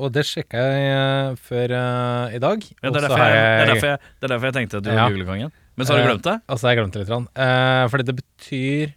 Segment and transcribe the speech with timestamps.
[0.00, 2.62] Og det sjekka jeg eh, før eh, i dag.
[2.64, 4.86] Ja, det, er derfor jeg, det, er derfor jeg, det er derfor jeg tenkte at
[4.86, 5.52] du var julekongen.
[5.76, 6.36] Men så har du glemt det?
[6.40, 7.12] Eh, altså, jeg glemte det litt.
[7.12, 7.26] grann.
[7.44, 8.94] Eh, fordi det betyr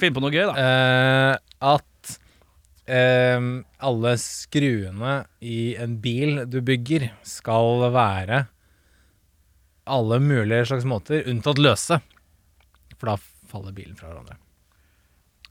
[0.00, 0.54] Finn på noe gøy, da.
[0.58, 1.36] eh,
[1.74, 2.14] at
[2.90, 3.44] eh,
[3.90, 5.12] alle skruene
[5.44, 8.46] i en bil du bygger, skal være
[9.84, 12.00] alle mulige slags måter, unntatt løse.
[12.96, 13.18] For da
[13.52, 14.38] faller bilen fra hverandre.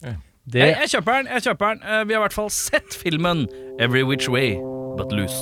[0.04, 0.18] Ja.
[0.46, 1.28] Det Jeg, jeg kjøper den.
[1.28, 3.48] jeg kjøper den Eh, Vi har i hvert fall sett filmen
[3.80, 4.56] Every Which Way
[4.98, 5.40] But Loose.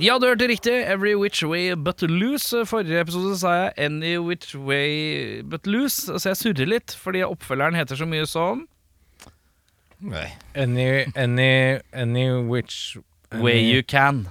[0.00, 0.72] Ja, du hørte riktig.
[0.88, 2.64] Every Which Way But Loose.
[2.66, 7.76] Forrige episode sa jeg Any Which Way But Loose, så jeg surrer litt, fordi oppfølgeren
[7.76, 8.64] heter så mye som
[10.00, 10.26] Nei.
[10.54, 12.96] Any, any, any which
[13.32, 14.28] any, Way You Can.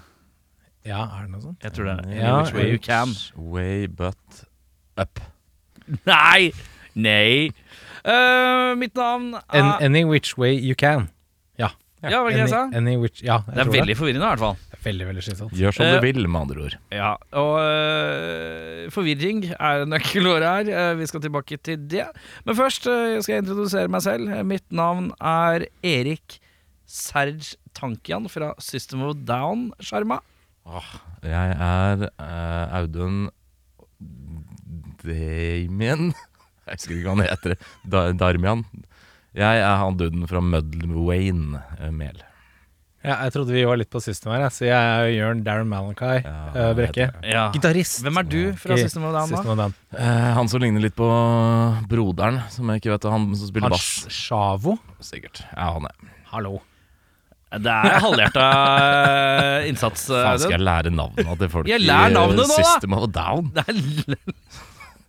[0.85, 1.63] Ja, er det noe sånt?
[1.63, 3.07] Jeg tror det er Any Ja, Which Way You Can.
[3.35, 4.45] Way but
[4.97, 5.19] up.
[6.05, 6.51] Nei!
[6.95, 7.51] Nei.
[8.05, 11.09] Uh, mitt navn er An, any which way you can.
[11.99, 12.09] Ja.
[12.13, 12.61] Ja, hva var det jeg sa?
[12.79, 14.53] Any which, ja, jeg Det er tror veldig forvirrende, i hvert fall.
[14.69, 15.55] Det er veldig, veldig slitsomt.
[15.59, 16.75] Gjør som Eh, du vil, med andre ord.
[16.95, 17.09] Ja,
[17.41, 20.71] og uh, forvirring er nøkkelordet her.
[20.79, 22.05] Eh, vi skal tilbake til det.
[22.47, 24.31] Men først skal jeg introdusere meg selv.
[24.31, 26.39] Eh, Mitt navn er Erik
[26.87, 30.21] Serge Tankian fra System of Down, Sjarma.
[31.25, 33.27] Jeg er uh, Audun
[35.03, 36.11] Damien
[36.69, 37.55] Jeg husker ikke hva han heter.
[37.89, 38.63] Da, Darmian.
[39.39, 42.19] Jeg er han duden fra Mudwayne eh, Mel.
[42.99, 46.17] Ja, jeg trodde vi var litt på system her, så jeg er Jørn Darren Malachi
[46.25, 47.05] Ja, uh, Brekke.
[47.23, 47.45] Ja.
[47.53, 48.01] Gitarist.
[48.03, 48.83] Hvem er du fra ja.
[48.83, 49.53] System of Down, System da?
[49.53, 49.75] of Down.
[49.95, 51.07] Uh, han som ligner litt på
[51.87, 54.09] broderen, som jeg ikke vet Han som spiller Han bass.
[54.11, 54.75] Sjavo.
[54.99, 55.45] Sikkert.
[55.53, 56.11] Ja, han er.
[56.33, 56.59] Hallo.
[57.49, 58.47] Det er halvhjerta
[58.85, 60.03] øh, innsats.
[60.11, 62.59] Faen, skal jeg lære navnene til folk Jeg lær i navnet nå, da!
[62.59, 63.49] System of Down?
[63.55, 63.79] Det er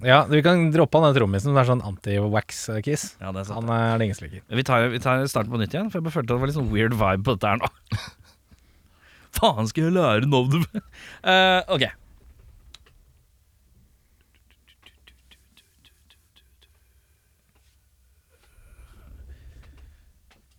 [0.00, 1.52] Ja, vi kan droppe han den trommisen.
[1.52, 3.02] Det er sånn anti-wax-kiss.
[3.20, 3.60] Ja, det er sant.
[3.60, 4.44] Han er det ingen som liker.
[4.48, 6.56] Vi tar, vi tar starten på nytt igjen, for jeg følte at det var litt
[6.56, 7.68] sånn weird vibe på dette her nå.
[9.36, 10.80] Faen, skal jeg lære navnet
[11.22, 11.90] uh, Ok.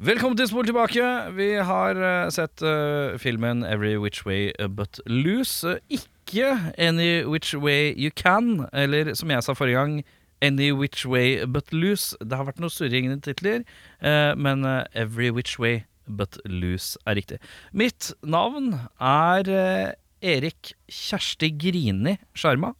[0.01, 1.09] Velkommen til Spol tilbake.
[1.37, 5.77] Vi har uh, sett uh, filmen Every Which Way But Loose.
[5.89, 10.01] Eh, ikke Any Which Way You Can, eller som jeg sa forrige gang,
[10.41, 12.15] Any Which Way But Loose.
[12.23, 13.65] Det har vært noe surring i titler,
[13.99, 17.41] eh, men eh, Every Which Way But Loose er riktig.
[17.73, 22.73] Mitt navn er eh, Erik Kjersti Grini Sjarma.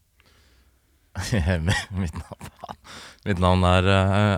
[2.00, 2.52] mitt, navn,
[3.28, 3.90] mitt navn er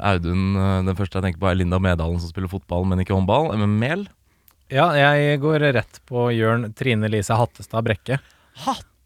[0.09, 0.55] Audun.
[0.87, 3.51] Den første jeg tenker på, er Linda Medalen, som spiller fotball, men ikke håndball.
[3.61, 4.07] Men Mel?
[4.73, 8.17] Ja, jeg går rett på Jørn Trine Lise Hattestad Brekke.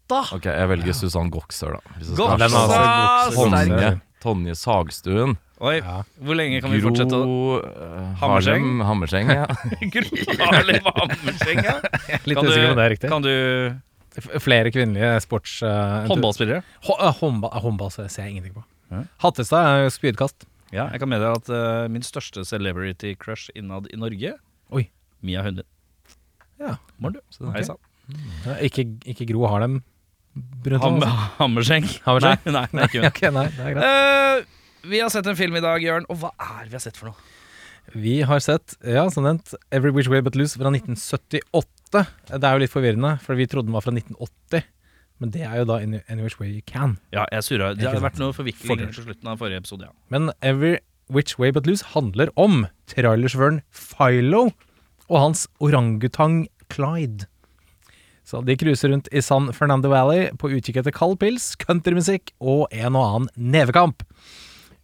[0.08, 0.36] Hatta!
[0.36, 1.96] Ok, jeg velger Susann Goksør, da.
[1.98, 3.34] Hvis jeg skal Goksør!
[3.36, 3.90] Tonje,
[4.24, 5.34] Tonje Sagstuen.
[5.60, 6.02] Oi, Ja.
[6.22, 8.62] hvor lenge kan vi fortsette å Gro eh, Hammerseng?
[8.62, 9.28] Harlem Hammerseng.
[9.34, 9.46] Ja.
[9.92, 11.74] Gro Harlem Hammerseng, ja.
[12.30, 13.10] Litt Kan usikker på om det er riktig.
[13.12, 13.32] Kan du
[14.22, 15.58] F- Flere kvinnelige sports...
[15.66, 16.62] eh, Håndballspillere?
[16.88, 18.64] Hå- eh, håndball, eh, håndball ser jeg ingenting på.
[18.94, 19.02] Ja.
[19.26, 20.46] Hattestad er jo spydkast.
[20.72, 24.32] Ja, jeg kan meddele at eh, min største celebrity crush innad i Norge
[24.72, 24.86] Oi.
[25.26, 25.66] Mia Hundvin.
[26.62, 26.78] Ja.
[27.02, 27.44] Morn, du.
[27.52, 27.78] Hei sann.
[28.46, 29.80] Ja, Ikke, ikke Gro Harlem.
[30.68, 31.10] Ham altså.
[31.38, 31.88] Hammerseng.
[32.04, 32.40] Hammerseng?
[32.46, 33.38] Nei, nei, er ikke hun.
[33.38, 34.46] Nei, det er greit.
[34.46, 36.06] Uh, vi har sett en film i dag, Jørn.
[36.12, 37.36] Og hva er vi har sett for noe?
[37.94, 42.02] Vi har sett, ja, som nevnt, Every Which Way But Loose fra 1978.
[42.34, 44.66] Det er jo litt forvirrende, for vi trodde den var fra 1980.
[45.18, 46.98] Men det er jo da Any, Any Which Way You Can.
[47.16, 47.72] Ja, jeg surra.
[47.74, 49.94] Det har vært noe forvikling til slutten av forrige episode, ja.
[50.14, 50.76] Men Every
[51.10, 54.50] Which Way But Loose handler om trailersjåføren Philo
[55.08, 57.26] og hans orangutang Clyde.
[58.28, 62.66] Så de cruiser rundt i San Fernando Valley på utkikk etter kald pils, countrymusikk og
[62.76, 64.04] en og annen nevekamp.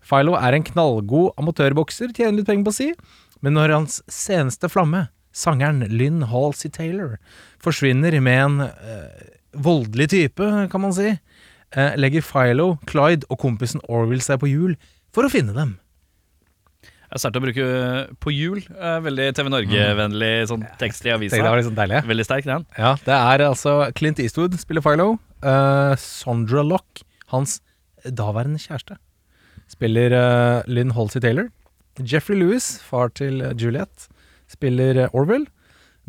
[0.04, 2.88] Philo er en knallgod amatørbokser, tjener litt penger på si,
[3.44, 7.18] men når hans seneste flamme, sangeren Lynn Halsey Taylor,
[7.60, 9.28] forsvinner med en øh,
[9.66, 14.78] voldelig type, kan man si, eh, legger Philo, Clyde og kompisen Orwell seg på hjul
[15.12, 15.76] for å finne dem.
[17.14, 17.64] Jeg startet å bruke
[18.18, 18.56] på jul.
[18.74, 21.38] eh, Veldig TV Norge-vennlig sånn tekst i avisa.
[21.38, 22.00] Det var litt sånn deilig.
[22.10, 22.64] Veldig sterk, den.
[22.74, 25.12] Ja, det er altså Clint Eastwood spiller Philo.
[25.44, 27.60] Uh, Sondra Lock hans
[28.02, 28.96] daværende kjæreste.
[29.70, 31.52] Spiller uh, Lynn Halsey Taylor.
[32.02, 34.08] Jeffrey Lewis, far til eh, Juliet,
[34.50, 35.44] spiller Orville Orwell.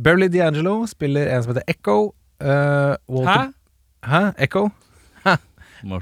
[0.02, 2.16] Beverly D'Angelo spiller en som heter Echo.
[2.42, 3.52] Uh, Walter,
[4.10, 4.24] Hæ?
[4.42, 4.64] Echo?
[5.28, 5.38] Hæ?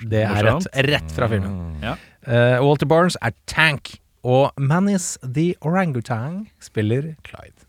[0.08, 1.76] Det er rett, rett fra filmen.
[1.84, 1.98] Ja.
[2.24, 3.98] Uh, Walter Barnes er Tank.
[4.24, 7.68] Og Manis the Orangutang spiller Clyde.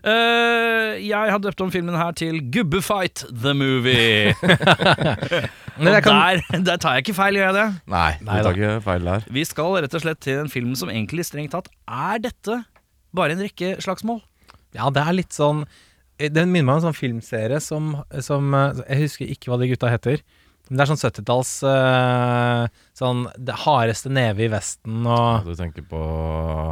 [0.00, 4.32] Eh, jeg har døpt om filmen her til Gubbefight the Movie.
[5.80, 7.68] Og kan, der, der tar jeg ikke feil, gjør jeg det?
[7.92, 9.28] Nei, du tar ikke feil der.
[9.32, 12.58] Vi skal rett og slett til en film som egentlig strengt tatt er dette
[13.16, 14.20] bare en rekke slagsmål.
[14.76, 15.64] ja, det er litt sånn
[16.18, 19.60] eh, Den minner meg om en sånn filmserie som, som eh, Jeg husker ikke hva
[19.60, 20.24] de gutta heter.
[20.68, 25.84] Men det er sånn 70-talls eh, Sånn det hardeste neve i Vesten og Du tenker
[25.88, 26.00] på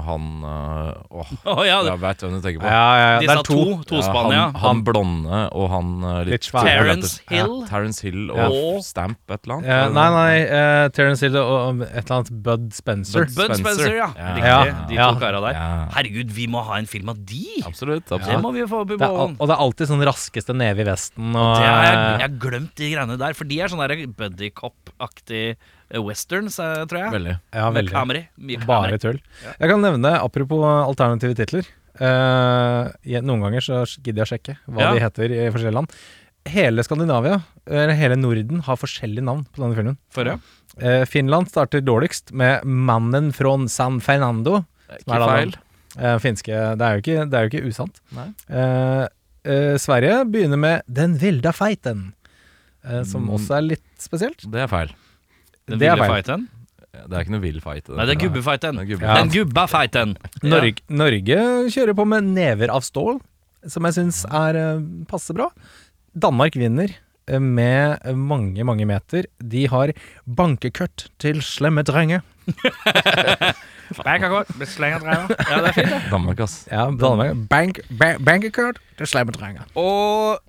[0.05, 0.91] han øh,
[1.23, 2.69] Åh, oh, ja, jeg vet hvem du tenker på.
[2.69, 3.15] Ja, ja, ja.
[3.19, 3.63] Det Disse er to.
[3.89, 4.37] to, Spania.
[4.37, 4.43] ja.
[4.53, 6.51] han, han blonde og han øh, litt, Litt.
[6.69, 7.55] Terence Ja, Hill.
[7.71, 8.51] Terence Hill og Ja.
[8.85, 9.71] Stamp et eller annet.
[9.73, 10.35] Eh, nei, nei.
[10.53, 13.25] Uh, Terence Hill og og et eller annet Bud Spencer.
[13.25, 14.11] Bud Bud Spencer, ja.
[14.13, 14.45] Riktig.
[14.45, 14.59] Ja,
[14.91, 15.09] De ja.
[15.15, 15.57] to kara der.
[15.57, 15.71] Ja.
[15.97, 17.43] Herregud, vi må ha en film av de!
[17.67, 18.13] Absolutt.
[18.13, 19.37] Det må vi få opp i Det bollen.
[19.39, 21.33] og det er alltid sånn raskeste neve i Vesten.
[21.33, 24.53] Og, Det er, jeg, eh, har glemt de greiene der, for de er sånn buddy
[24.55, 27.13] cop-aktig eh, westerns, eh, tror jeg.
[27.13, 27.41] Veldig.
[27.55, 27.91] ja, veldig.
[27.93, 28.29] Kameri.
[28.39, 29.19] Mye Bare tull.
[29.19, 29.21] tull.
[29.61, 31.67] Jeg kan nevne, apropos alternative titler
[32.01, 32.89] uh,
[33.25, 34.93] Noen ganger så gidder jeg å sjekke hva Ja.
[34.95, 35.89] de heter i forskjellige land.
[36.49, 39.97] Hele Skandinavia, eller hele Norden, har forskjellige navn på denne filmen.
[40.15, 40.37] For, ja.
[40.81, 44.65] Eh, Finland starter dårligst med 'Mannen från San Fernando'.
[45.05, 45.55] Som er Ikke feil.
[45.99, 48.01] eh, finske Det er jo ikke, det er jo ikke usant.
[48.15, 48.29] Nei.
[48.49, 49.09] Eh,
[49.45, 52.13] eh, Sverige begynner med 'Den vilda feiten',
[52.85, 53.31] eh, som Mm.
[53.35, 54.51] også er litt spesielt.
[54.51, 54.89] Det er feil.
[55.69, 56.23] Den Det er ville feil.
[56.23, 56.49] fighten.
[56.99, 57.89] Det er ikke noe vill fight.
[57.89, 58.79] i Nei, det er gubbefighten.
[58.81, 60.17] Er gubbe- Den gubba fighten.
[60.43, 61.37] Norge, Norge
[61.71, 63.21] kjører på med never av stål,
[63.69, 64.81] som jeg syns er eh,
[65.11, 65.51] passe bra.
[66.19, 66.89] Danmark vinner
[67.29, 69.29] eh, med mange, mange meter.
[69.39, 69.93] De har
[70.27, 72.23] bankekørt til slemme drenger.
[75.49, 76.01] Ja, det er fint, det.
[76.13, 76.57] Danmark, ass.
[76.71, 77.37] Ja, Danmark.
[77.49, 79.65] Bank, ba, bankekørt til slemme drenger.
[79.81, 80.41] Og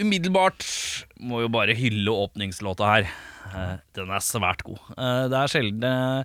[0.00, 0.64] umiddelbart
[1.22, 3.06] må jo bare hylle åpningslåta her.
[3.52, 4.80] Eh, Den er svært god.
[4.96, 6.24] Eh, Det er sjelden eh,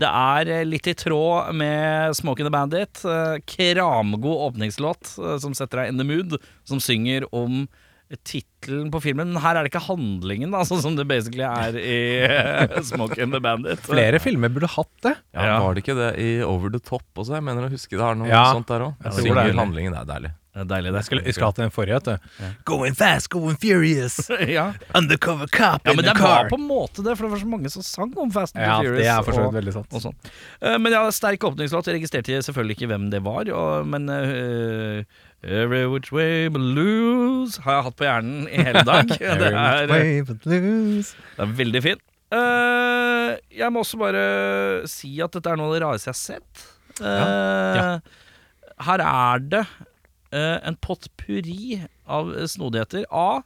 [0.00, 3.02] Det er litt i tråd med Smoking the Bandit.
[3.50, 7.66] Kramgod åpningslåt som setter deg in the mood, som synger om
[8.26, 9.28] tittelen på filmen.
[9.34, 13.34] Men her er det ikke handlingen, da, sånn som det basically er i Smoke and
[13.36, 13.82] the Bandit.
[13.86, 15.12] Flere filmer burde hatt det.
[15.34, 15.58] Ja, Ja.
[15.66, 17.36] Var det ikke det i Over the Top også?
[17.36, 18.46] Jeg mener å huske det har noe Ja.
[18.54, 18.94] sånt der òg.
[19.04, 20.32] Er Synger handlingen, det er deilig.
[20.50, 20.98] Det er deilig, det.
[20.98, 22.54] Jeg skulle, jeg skulle hatt den forrige, vet du.
[22.66, 24.16] Going fast, going furious.
[24.50, 24.64] ja.
[24.98, 27.42] Undercover cop ja, in men the det var på en måte det, for det var
[27.44, 29.04] så mange som sang om Fast and Ja, the Furious.
[29.04, 29.94] det er for så og- vidt veldig sant.
[29.94, 30.16] og sånn.
[30.60, 31.86] Eh, men ja, sterk åpningslåt.
[31.86, 33.46] Jeg registrerte selvfølgelig ikke hvem det var.
[33.54, 35.04] Og, men eh,
[35.46, 39.06] Every Which Way But Lose har jeg hatt på hjernen i hele dag.
[39.44, 41.14] det, er, way but lose.
[41.38, 42.02] det er veldig fin.
[42.34, 44.24] Eh, jeg må også bare
[44.90, 46.66] si at dette er noe av det rareste jeg har sett.
[47.00, 48.18] Eh,
[48.80, 49.86] Her er det eh,
[50.38, 53.06] en potpurri av snodigheter.
[53.10, 53.42] A.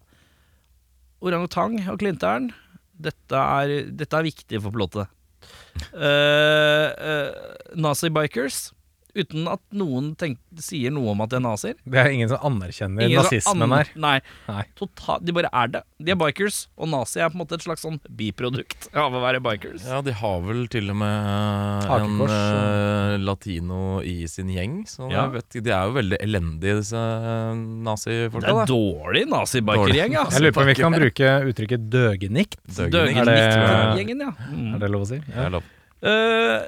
[1.24, 2.50] Orangutang og klinteren.
[2.94, 5.08] Dette er, dette er viktig for plottet.
[5.94, 7.32] Uh,
[7.74, 8.68] Nazi-bikers.
[9.14, 11.76] Uten at noen tenk, sier noe om at de er nazier.
[11.86, 13.90] Det er ingen som anerkjenner Ingen nazismen an- her.
[13.94, 14.16] Nei,
[14.48, 14.64] Nei.
[14.74, 15.82] total, de bare er det.
[16.02, 19.22] De er bikers, og nazi er på en måte et slags sånn biprodukt av å
[19.22, 19.86] være bikers.
[19.86, 21.28] Ja, de har vel til og med
[21.86, 24.80] uh, en eh, latino i sin gjeng.
[24.90, 25.28] Så Ja.
[25.28, 27.04] jeg vet, ikke, de er jo veldig elendige, disse
[27.86, 28.46] nazifolka.
[28.46, 28.66] Det er da.
[28.70, 30.38] dårlig nazibikergjeng, altså.
[30.38, 32.58] Jeg lurer på om vi kan bruke uttrykket døgenikt.
[32.66, 34.32] Døgenikt-gjengen, Døgenikt-gjengen, ja.
[34.50, 34.70] Mm.
[34.74, 35.20] Er det lov å si?
[35.28, 35.70] Det er lov.
[36.04, 36.66] Eh, eh,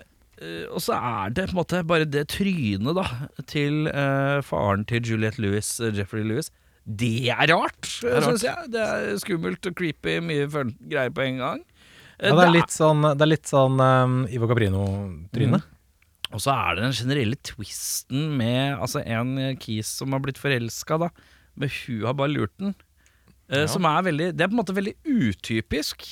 [0.69, 3.05] og så er det på en måte bare det trynet da
[3.49, 6.51] til eh, faren til Juliette Lewis, eh, Jeffrey Lewis.
[6.87, 8.69] Det er rart, syns jeg.
[8.71, 10.45] Det er skummelt og creepy, mye
[10.87, 11.63] greier på en gang.
[12.21, 15.63] Eh, Ja, det er litt sånn, det er litt sånn um, Ivo Caprino-tryne.
[16.35, 20.99] Og så er det den generelle twisten med altså, en kis som har blitt forelska,
[21.01, 21.11] da.
[21.57, 22.75] Men hun har bare lurt den.
[23.49, 23.67] Eh, Ja.
[23.71, 26.03] Som er veldig Det er på en måte veldig utypisk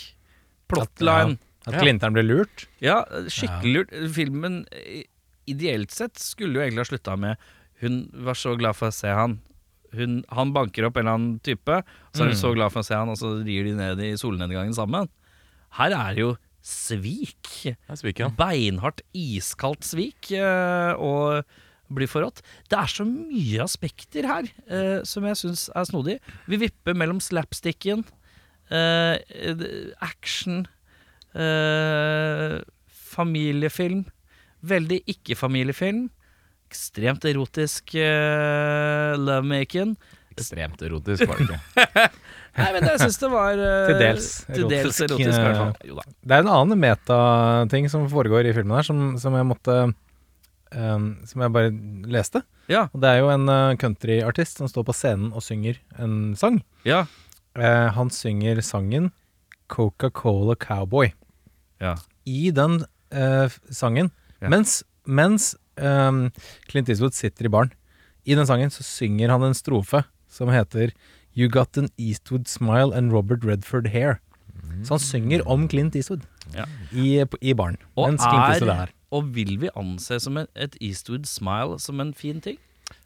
[0.70, 1.36] plotline.
[1.66, 2.10] At Ja.
[2.12, 2.66] ble lurt.
[2.84, 3.94] Ja, skikkelig lurt.
[4.14, 5.04] Filmen eh,
[5.48, 7.36] ideelt sett skulle jo egentlig ha slutta med
[7.80, 9.40] Hun var så glad for å se han.
[9.94, 11.82] Hun, han banker opp en eller annen type,
[12.14, 14.12] så er hun så glad for å se han, og så rir de ned i
[14.18, 15.10] solnedgangen sammen.
[15.76, 16.30] Her er det jo
[16.64, 17.50] svik.
[17.98, 18.30] svik ja.
[18.32, 21.44] Beinhardt, iskaldt svik eh, og
[21.94, 22.40] blir forrådt.
[22.70, 26.16] Det er så mye aspekter her eh, som jeg syns er snodig.
[26.48, 28.06] Vi vipper mellom slapsticken,
[30.02, 30.64] action,
[31.34, 32.58] eh,
[33.14, 34.04] familiefilm,
[34.64, 36.06] veldig ikke-familiefilm,
[36.70, 39.94] ekstremt erotisk eh, lovemaking.
[40.34, 42.06] ekstremt erotisk, var det ikke?
[42.58, 45.58] Nei, men jeg syns det var uh, Til dels Til dels erotisk, erotisk, i hvert
[45.58, 45.70] fall.
[45.74, 46.04] eh, Jo da.
[46.22, 51.08] Det er en annen metating som foregår i filmen her, som, som jeg måtte um,
[51.26, 51.72] Som jeg bare
[52.14, 52.44] leste.
[52.70, 56.34] Ja, Og det er jo en uh, countryartist som står på scenen og synger en
[56.38, 56.62] sang.
[56.86, 57.04] ja.
[57.54, 59.12] Uh, han synger sangen
[59.70, 61.12] Coca-Cola Cowboy.
[61.82, 61.94] Ja.
[62.26, 64.48] I den eh, sangen, Ja.
[64.52, 66.30] mens, mens um,
[66.68, 67.72] Clint Eastwood sitter i baren,
[68.26, 70.92] i den sangen så synger han en strofe som heter
[71.36, 74.20] You got an Eastwood smile and Robert Redford hair.
[74.84, 76.22] Så han synger om Clint Eastwood
[76.54, 76.64] Ja.
[76.92, 77.76] i, i baren.
[77.96, 81.78] Og, mens Clint Eastwood er er, og vil vi anse som en, et Eastwood smile
[81.80, 82.58] som en fin ting?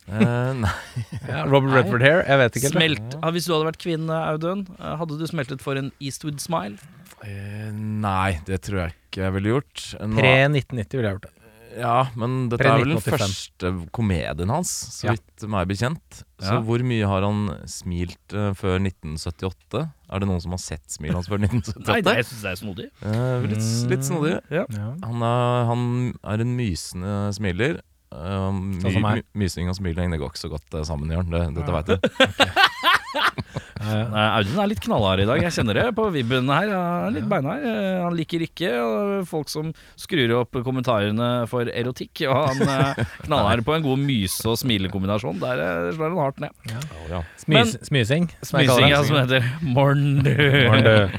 [0.09, 0.71] Uh, nei.
[1.29, 2.71] Ja, Robert Redford hair, jeg vet ikke.
[2.73, 6.41] Smelt, ja, hvis du hadde vært kvinne, Audun, eh, hadde du smeltet for en Eastwood
[6.41, 6.79] smile?
[7.25, 9.83] Eh, nei, det tror jeg ikke jeg ville gjort.
[10.07, 11.35] Nå- Pre-1990 ville jeg gjort det.
[11.79, 13.19] Ja, men dette Pre- er vel den 1985.
[13.23, 15.13] første komedien hans, så Ja.
[15.13, 16.23] vidt meg bekjent.
[16.41, 16.61] Så Ja.
[16.65, 19.93] hvor mye har han smilt eh, før 1978?
[20.11, 21.87] Er det noen som har sett smilet hans før 1978?
[21.93, 22.89] Nei, det, jeg syns det er snodig.
[23.03, 24.41] Eh, litt, litt snodig.
[24.51, 24.65] Ja.
[25.05, 25.85] Han er, han
[26.25, 27.81] er en mysende smiler.
[28.11, 29.21] Uh, my, Sånn som meg.
[29.35, 31.29] my, mysing og smiling det går ikke så godt eh, sammen, Jørn.
[31.29, 31.99] Det, dette veit du.
[33.79, 35.43] Ja, Nei, Audun er litt knallhard i dag.
[35.45, 36.71] Jeg kjenner det på vibben her.
[36.75, 37.63] Han er litt beinhard.
[37.63, 42.25] Eh, Han liker ikke eh, folk som skrur opp kommentarene for erotikk.
[42.27, 45.39] Og han eh, knallhard på en god myse- og smilekombinasjon.
[45.43, 46.75] Der eh, slår han hardt ned.
[47.11, 47.23] Ja.
[47.39, 48.29] Smys, smysing.
[48.43, 50.23] som Smysing, ja, som heter Morn.
[50.27, 51.19] Du.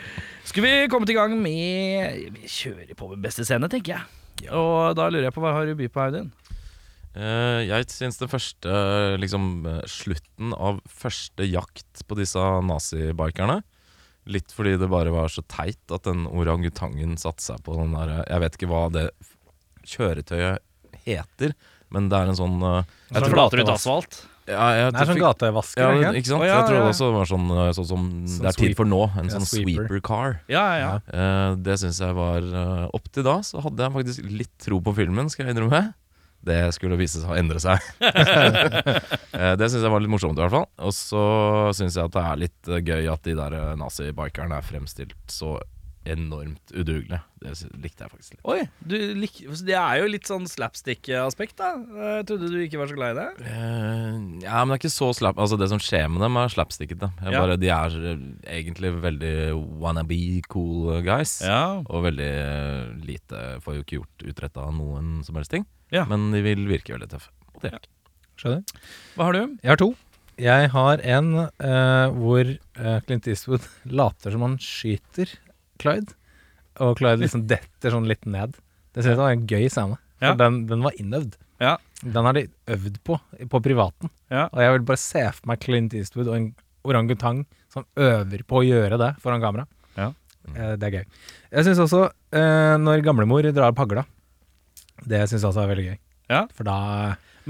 [0.49, 4.51] Skal vi komme i gang med Vi kjører på med beste scene, tenker jeg.
[4.55, 6.29] Og da lurer jeg på hva har du by på, Audun?
[7.17, 8.73] Eh, jeg syns den første
[9.17, 12.37] liksom, eh, slutten av første jakt på disse
[12.67, 13.63] nazibikerne
[14.29, 18.19] Litt fordi det bare var så teit at den orangutangen satte seg på den der
[18.27, 19.07] Jeg vet ikke hva det
[19.89, 20.59] kjøretøyet
[21.07, 21.55] heter,
[21.89, 24.17] men det er en sånn uh, Jeg tror flater ut asfalt.
[24.45, 25.81] ja, jeg, Det er sånn gatevasker.
[26.03, 26.43] ja, ikke sant?
[26.43, 28.89] Oh, ja, jeg også det var sånn, eh, sånn som Sånn det er tid for
[28.89, 28.99] nå.
[29.15, 29.87] En Ja, sånn sweeper.
[29.87, 30.37] sweeper car.
[30.51, 30.91] Ja, ja, ja.
[31.09, 34.77] Eh, det syns jeg var uh, Opp til da så hadde jeg faktisk litt tro
[34.85, 35.81] på filmen, skal jeg innrømme.
[36.45, 37.83] Det skulle vise seg å endre seg.
[39.39, 40.65] Eh, det syns jeg var litt morsomt, i hvert fall.
[40.83, 41.19] Og så
[41.77, 45.13] syns jeg at det er litt eh, gøy at de der uh, nazibikerne er fremstilt
[45.31, 45.53] så
[46.09, 47.19] enormt udugelige.
[47.39, 48.41] Det likte jeg faktisk litt.
[48.49, 51.71] Oi, du lik, det er jo litt sånn slapstick-aspekt, da.
[52.17, 53.27] Jeg trodde du ikke var så glad i det.
[53.45, 56.51] Uh, ja, men det er ikke så slap Altså Det som skjer med dem, er
[56.51, 57.11] slapstickete.
[57.23, 57.33] Ja.
[57.35, 58.23] Bare, de er eh,
[58.59, 59.35] egentlig veldig
[59.81, 60.19] wannabe
[60.51, 61.39] cool guys.
[61.45, 61.79] Ja.
[61.85, 65.67] Og veldig eh, lite Får jo ikke gjort utretta noen som helst ting.
[65.95, 66.05] Ja.
[66.09, 67.31] Men de vil virke veldig tøffe.
[67.55, 67.87] Og det er.
[68.39, 68.85] Skjønner.
[69.17, 69.41] Hva har du?
[69.63, 69.89] Jeg har to.
[70.39, 73.65] Jeg har en eh, hvor eh, Clint Eastwood
[73.99, 75.33] later som han skyter
[75.79, 76.13] Clyde,
[76.79, 78.55] og Clyde liksom detter sånn litt ned.
[78.95, 79.97] Det synes jeg var en gøy scene.
[80.19, 80.35] For Ja.
[80.39, 81.35] den, den var innøvd.
[81.63, 81.77] Ja.
[82.03, 83.17] Den har de øvd på,
[83.51, 84.11] på privaten.
[84.31, 84.45] Ja.
[84.53, 86.49] Og jeg vil bare se for meg Clint Eastwood og en
[86.87, 89.65] orangutang som øver på å gjøre det foran kamera.
[89.99, 90.09] Ja.
[90.55, 91.05] Eh, det er gøy.
[91.51, 92.05] Jeg syns også
[92.35, 94.05] eh, når gamlemor drar pagla hagla.
[95.07, 95.97] Det syns jeg også er veldig gøy.
[96.29, 96.43] Ja.
[96.53, 96.77] For da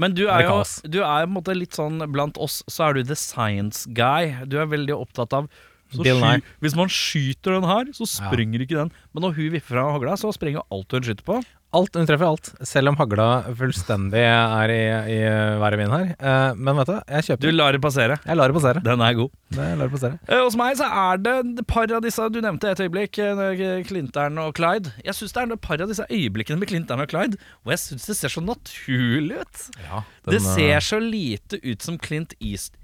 [0.00, 2.88] Men du er er jo du er på en måte litt sånn Blant oss så
[2.88, 4.32] er du the science guy.
[4.48, 5.50] Du er veldig opptatt av
[5.90, 8.92] så sky, Hvis man skyter den her, så sprenger ikke den.
[9.12, 11.40] Men når hun viffer fra hagla, så sprenger alt hun skyter på.
[11.70, 13.24] Alt, hun treffer alt, selv om hagla
[13.54, 14.78] fullstendig er i,
[15.14, 15.18] i
[15.62, 16.08] været min her.
[16.18, 18.16] Eh, men vet du, jeg kjøper Du lar det passere.
[18.26, 18.82] Jeg lar det passere.
[18.82, 19.30] Den er god.
[19.54, 20.18] Det jeg lar det passere.
[20.26, 23.84] Eh, Hos meg så er det et par av disse Du nevnte et øyeblikk, eh,
[23.86, 24.90] Clintern og Clyde.
[25.06, 27.84] Jeg syns det er et par av disse øyeblikkene med Clintern og Clyde hvor jeg
[27.84, 29.62] syns det ser så naturlig ut.
[29.86, 32.74] Ja, det ser eh, så lite ut som Clint East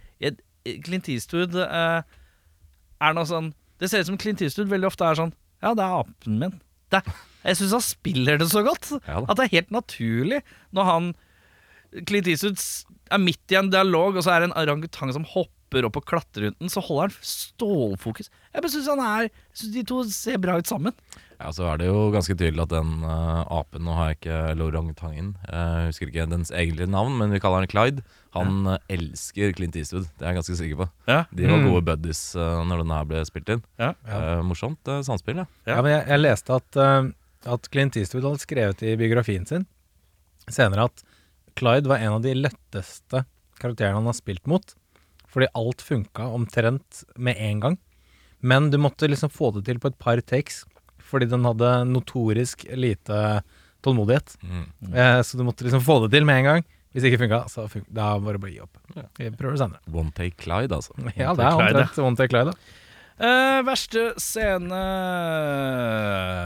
[0.87, 2.01] Clint Eastwood eh,
[3.03, 5.85] er noe sånn Det ser ut som Clint Eastwood veldig ofte er sånn Ja, det
[5.85, 6.57] er apen min.
[6.91, 8.91] Det, er- jeg syns han spiller det så godt.
[9.07, 10.43] Ja at det er helt naturlig
[10.75, 11.13] når han
[12.07, 12.59] Clint Eastwood
[13.15, 16.05] er midt i en dialog, og så er det en orangutang som hopper opp og
[16.11, 18.29] klatrer rundt den, så holder han stålfokus.
[18.53, 20.93] Jeg bare synes han er synes de to ser bra ut sammen.
[21.39, 24.37] Ja, så er det jo ganske tydelig at den uh, apen Nå har jeg ikke
[24.55, 25.35] eller orangutangen.
[25.53, 28.05] eh, husker ikke dens egentlige navn, men vi kaller han Clyde.
[28.37, 30.89] Han eh, elsker Clint Eastwood, det er jeg ganske sikker på.
[31.13, 31.21] Ja.
[31.31, 31.69] De var Mm.
[31.71, 33.63] gode buddies uh, når den her ble spilt inn.
[33.79, 33.93] Ja.
[34.43, 35.47] Morsomt uh, samspill, ja.
[35.69, 35.77] Ja.
[35.77, 36.81] Ja, men jeg, jeg leste at,
[37.47, 39.67] at Clint Eastwood hadde skrevet i biografien sin
[40.51, 41.05] senere at
[41.57, 43.25] Clyde var en av de letteste
[43.61, 44.75] karakterene han har spilt mot.
[45.33, 47.77] Fordi alt funka omtrent med en gang.
[48.41, 50.65] Men du måtte liksom få det til på et par takes.
[51.01, 53.41] Fordi den hadde notorisk lite
[53.85, 54.37] tålmodighet.
[54.43, 54.65] Mm.
[54.93, 56.67] Eh, så du måtte liksom få det til med en gang.
[56.93, 58.79] Hvis det ikke funka, så funka, da var det bare å gi opp.
[59.19, 59.81] Vi prøver det senere.
[59.93, 60.97] One take Clyde, altså.
[61.17, 62.57] Ja, det er omtrent One Take Clyde.
[63.17, 64.81] Eh, verste scene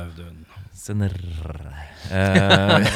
[0.07, 0.45] Audun.
[0.81, 1.13] Senr.
[2.09, 2.87] Eh,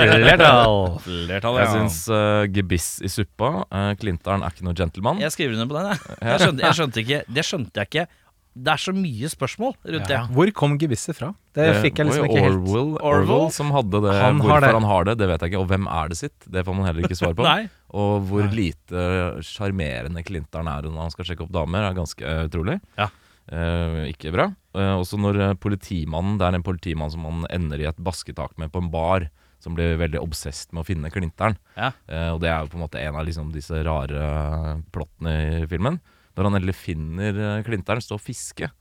[0.00, 0.78] Flertall.
[1.04, 3.50] Flertall, jeg syns uh, gebiss i suppa.
[3.68, 5.20] Uh, Klinteren er ikke noe gentleman.
[5.20, 6.18] Jeg skriver under på den, jeg.
[6.22, 8.06] Jeg skjønte, jeg skjønte ikke Det skjønte jeg ikke.
[8.52, 10.18] Det er så mye spørsmål rundt det.
[10.36, 11.30] Hvor kom gebisset fra?
[11.56, 13.46] Det fikk jeg liksom ikke helt Orwell, Orwell?
[13.54, 14.12] Som hadde det.
[14.12, 14.72] Han har Hvorfor det.
[14.76, 15.62] han har det, det vet jeg ikke.
[15.62, 16.36] Og hvem er det sitt?
[16.44, 17.46] Det får man heller ikke svar på.
[17.48, 17.70] Nei.
[17.96, 19.06] Og hvor lite
[19.48, 22.76] sjarmerende Klinteren er når han skal sjekke opp damer, er ganske eh, utrolig.
[23.00, 23.08] Ja.
[23.50, 24.50] Eh, ikke bra.
[24.78, 28.54] Eh, også når eh, politimannen Det er en politimann som han ender i et basketak
[28.60, 29.26] med på en bar,
[29.62, 31.54] som blir veldig obsesst med å finne Klinteren.
[31.76, 31.92] Ja.
[32.10, 35.66] Uh, og det er jo på en måte en av liksom disse rare plottene i
[35.70, 36.00] filmen.
[36.34, 38.72] Når han endelig finner Klinteren, står og fisker.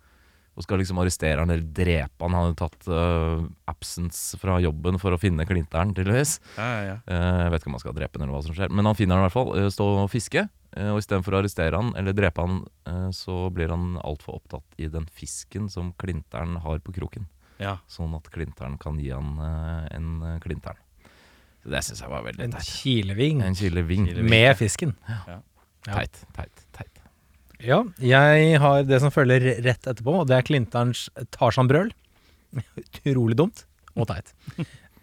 [0.57, 2.35] Og skal liksom arrestere han eller drepe han.
[2.35, 6.39] Han hadde tatt uh, absence fra jobben for å finne Klinteren, tydeligvis.
[6.57, 6.97] Ja, ja, ja.
[7.07, 8.97] Eh, jeg vet ikke om han skal drepe han eller hva som skjer, men han
[8.99, 9.53] finner han i hvert fall.
[9.55, 10.43] Uh, Stå og fiske.
[10.77, 14.77] Eh, Og istedenfor å arrestere han eller drepe han, eh, så blir han altfor opptatt
[14.81, 17.27] i den fisken som Klinteren har på kroken.
[17.61, 17.77] ja.
[17.87, 20.41] Sånn at Klinteren kan gi han eh, en klintern.
[20.41, 20.77] Klinteren.
[21.61, 24.07] Så det syns jeg var veldig En kileving En kileving.
[24.29, 24.95] med fisken.
[25.27, 25.41] Ja.
[25.85, 26.87] Teit, teit, teit.
[27.61, 31.91] Ja, jeg har det som følger rett etterpå, og det er Klinterens Tarzan-brøl.
[33.05, 33.61] Utrolig dumt
[33.93, 34.33] og teit.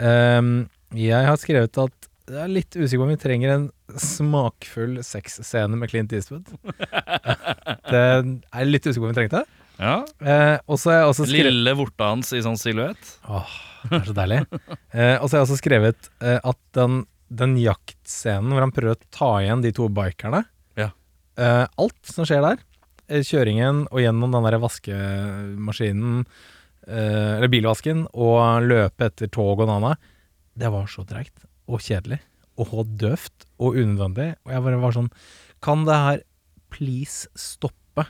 [0.02, 0.66] um,
[1.08, 3.66] jeg har skrevet at jeg er litt usikker på om vi trenger en
[4.00, 6.48] smakfull sexscene med Clint Eastwood.
[7.92, 9.42] det er jeg litt usikker på om vi trengte.
[9.80, 9.94] ja.
[10.20, 13.14] Eh, også jeg også skrevet Lille vorta hans i sånn silhuett.
[13.30, 13.54] Åh,
[13.88, 14.40] det er så deilig.
[14.92, 17.00] Eh, og så har jeg også skrevet eh, at den,
[17.42, 20.44] den jaktscenen hvor han prøver å ta igjen de to bikerne
[20.80, 20.90] Ja.
[21.40, 22.60] eh, Alt som skjer der,
[23.08, 26.24] eh, kjøringen og gjennom den der vaskemaskinen,
[26.88, 29.94] eh, eller bilvasken, og løpe etter tog og nana,
[30.58, 32.20] det var så treigt og kjedelig
[32.58, 34.32] og døvt og unødvendig.
[34.46, 35.12] Og jeg bare var sånn
[35.62, 36.24] Kan det her
[36.74, 38.04] please stoppe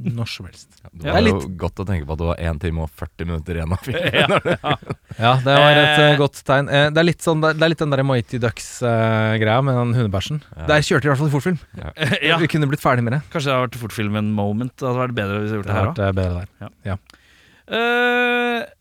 [0.00, 0.68] når som helst?
[0.92, 1.34] Det Det var litt...
[1.42, 3.80] jo godt å tenke på at det var 1 time og 40 minutter igjen av
[3.84, 4.36] filmen.
[5.20, 6.16] Ja, det var et eh, Eh.
[6.20, 6.68] godt tegn.
[6.70, 10.38] Eh, det, er litt sånn, det er litt den der Mighty Ducks-greia med den hundebæsjen.
[10.56, 10.66] Ja.
[10.70, 11.58] Der kjørte de i hvert fall i fortfilm.
[12.30, 12.38] ja.
[12.40, 13.22] Vi kunne blitt ferdig med det.
[13.34, 14.72] Kanskje det hadde vært fortfilmen moment.
[14.78, 17.00] Det hadde vært bedre hvis vi gjorde Det det hadde her òg.
[17.00, 18.76] vært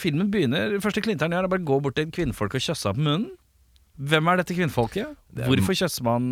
[0.00, 2.92] filmen begynner Første Klinteren gjør er bare å gå bort til et kvinnfolk og kjøsse
[2.94, 3.30] på munnen.
[4.00, 5.16] Hvem er dette kvinnfolket?
[5.34, 6.24] Det er- Hvorfor kjøsser man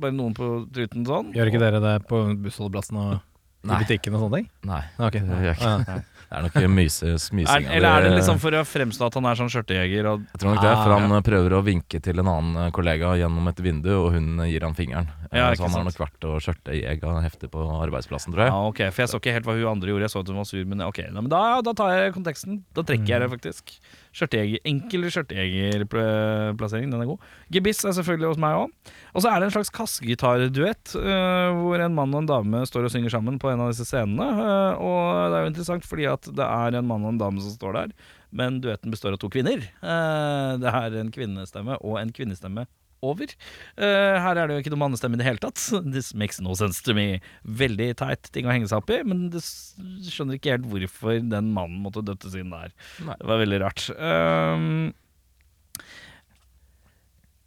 [0.00, 1.34] bare noen på truten sånn?
[1.34, 3.20] Gjør ikke dere det på bussholdeplassen og
[3.62, 3.78] i Nei.
[3.82, 4.48] butikken og sånne ting?
[4.64, 5.20] Nei, Okay.
[5.20, 6.04] det gjør jeg ikke.
[6.30, 7.64] Det er nok myse, Er, smysing.
[7.66, 10.06] av eller er det liksom for å fremstå at han er sånn skjørtejeger?
[10.12, 12.70] Og Jeg tror nok det, for Ah, han prøver å vinke til en annen eh,
[12.70, 15.08] kollega gjennom et vindu, og hun gir han fingeren.
[15.32, 18.52] Ja, Eh, så han har nok vært og skjørtejega heftig på arbeidsplassen, tror jeg.
[18.54, 20.06] ja, ok, For jeg så ikke helt hva hun andre gjorde.
[20.06, 21.00] Jeg så at hun var sur, men ok,
[21.34, 22.62] da, da tar jeg konteksten.
[22.74, 23.80] Da trekker jeg det faktisk.
[24.10, 27.26] Skjørtejeger, enkel skjørtejegerplassering, den er god.
[27.54, 28.92] Gebiss er selvfølgelig hos meg òg.
[29.14, 32.88] Og så er det en slags kassegitarduett, uh, hvor en mann og en dame står
[32.88, 34.26] og synger sammen på en av disse scenene.
[34.34, 37.44] Uh, og det er jo interessant fordi at det er en mann og en dame
[37.44, 37.94] som står der,
[38.34, 39.62] men duetten består av to kvinner.
[39.78, 42.66] Uh, det er en kvinnestemme og en kvinnestemme
[43.06, 43.32] over.
[43.78, 45.60] Uh, her er det jo ikke noe mannestemme i det hele tatt.
[45.94, 47.20] This makes no sense to me.
[47.44, 51.52] Veldig teit ting å henge seg opp i, men det skjønner ikke helt hvorfor den
[51.56, 52.74] mannen måtte døttes inn der.
[53.06, 53.18] Nei.
[53.20, 53.86] Det var veldig rart.
[53.96, 54.90] Um,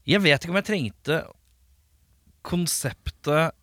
[0.09, 1.19] jeg vet ikke om jeg trengte
[2.43, 3.55] konseptet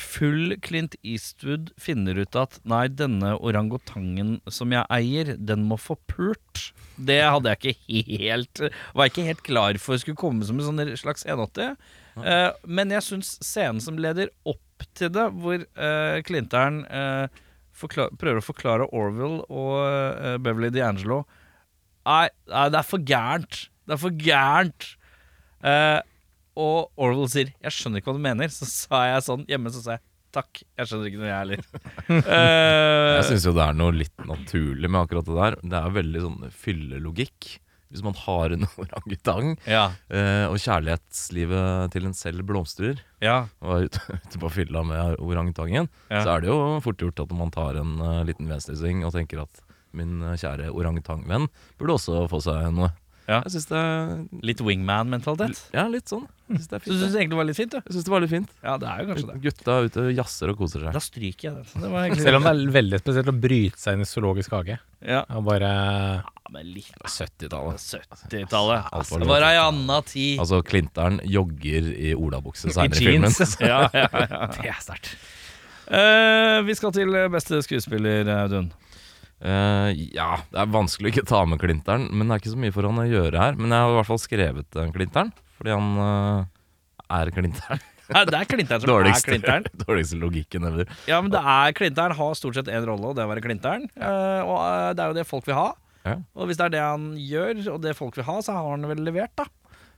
[0.00, 5.98] full Clint Eastwood finner ut at nei, denne orangutangen som jeg eier, den må få
[6.10, 6.70] pult.
[6.96, 10.68] Det hadde jeg ikke helt Var jeg ikke helt klar for skulle komme som en
[10.70, 11.74] sånn slags 180.
[12.16, 17.28] Eh, men jeg syns scenen som leder opp til det, hvor uh, Clinteren uh,
[17.76, 21.24] prøver å forklare Orville og eh, Beverly D'Angelo
[22.06, 23.64] Nei, nei, det er for gærent.
[23.82, 24.84] Det er for gærent.
[25.66, 25.98] Eh,
[26.56, 28.50] og Orwell sier 'jeg skjønner ikke hva du mener'.
[28.52, 30.00] Så sa jeg sånn hjemme, så sa jeg
[30.32, 31.68] 'takk, jeg skjønner ikke noe, jeg heller'.
[32.26, 35.56] uh, Jeg syns jo det er noe litt naturlig med akkurat det der.
[35.62, 37.58] Det er veldig sånn fyllelogikk.
[37.86, 43.76] Hvis man har en orangutang, ja, uh, og kjærlighetslivet til en selv blomstrer, ja, og
[43.76, 46.24] er ute, ute på fylla med orangutangen, Ja.
[46.24, 49.44] så er det jo fort gjort at man tar en uh, liten venstresving og tenker
[49.44, 49.62] at
[49.96, 51.46] min kjære orangutangvenn
[51.78, 52.90] burde også få seg noe.
[53.26, 53.40] Ja.
[53.42, 54.10] Jeg synes det er
[54.46, 55.64] Litt wingman-mentalitet.
[55.74, 56.28] Ja, litt sånn.
[56.46, 57.78] Jeg syns det er fint, du syns egentlig det var litt fint, du?
[57.80, 58.52] Jeg synes det var litt fint.
[58.62, 59.36] Ja, det er jo kanskje det.
[59.48, 60.94] Gutta er ute og jazzer og koser seg.
[60.94, 61.82] Da stryker jeg den.
[61.82, 64.54] Det var egentlig Selv om det er veldig spesielt å bryte seg inn i zoologisk
[64.54, 64.78] hage.
[65.02, 65.72] Ja, Og bare
[66.46, 67.82] ja men litt 70-tallet.
[68.30, 68.86] 70-tallet.
[68.94, 70.38] Alt var Det var ei anna tid.
[70.38, 73.34] Altså, Klinteren jogger i olabukse I seinere i filmen.
[73.34, 73.56] jeans.
[73.66, 74.46] Ja, ja, ja.
[74.54, 75.16] Det er sterkt.
[75.86, 78.70] Eh, vi skal til beste skuespiller, Audun.
[79.44, 82.62] Eh, ja, det er vanskelig å ikke ta med Klinteren, men det er ikke så
[82.62, 83.58] mye for han å gjøre her.
[83.58, 86.46] Men jeg har i hvert fall skrevet uh, Klinteren, fordi han uh,
[87.18, 87.84] er Klinteren.
[88.14, 89.66] Nei, det er Klinteren som er Klinteren.
[89.84, 90.92] dårligste logikken ever.
[91.10, 93.44] Ja, men det er Klinteren har stort sett én rolle, og det er å være
[93.44, 93.88] Klinteren.
[93.98, 95.68] Eh, og det er jo det folk vil ha.
[96.06, 96.20] Ja.
[96.38, 98.86] Og hvis det er det han gjør, og det folk vil ha, så har han
[98.88, 99.48] vel levert, da.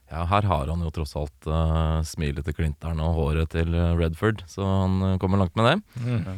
[0.09, 3.91] Ja, her har han jo tross alt uh, smilet til Clinton og håret til eh,
[3.97, 5.75] Redford, så han eh, kommer langt med det.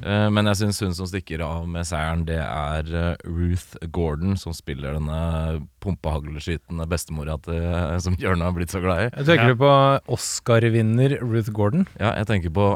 [0.02, 4.36] Eh, men jeg syns hun som stikker av med seieren, det er uh, Ruth Gordon,
[4.40, 7.64] som spiller denne pumpehagleskytende bestemora til,
[8.04, 9.10] som Jørn har blitt så glad i.
[9.22, 9.74] Jeg tenker du på
[10.18, 11.88] Oscar-vinner Ruth Gordon?
[11.96, 12.68] Ja, jeg tenker på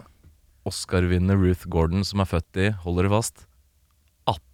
[0.66, 3.46] Oscar-vinner Ruth Gordon, som er født i, holder du fast,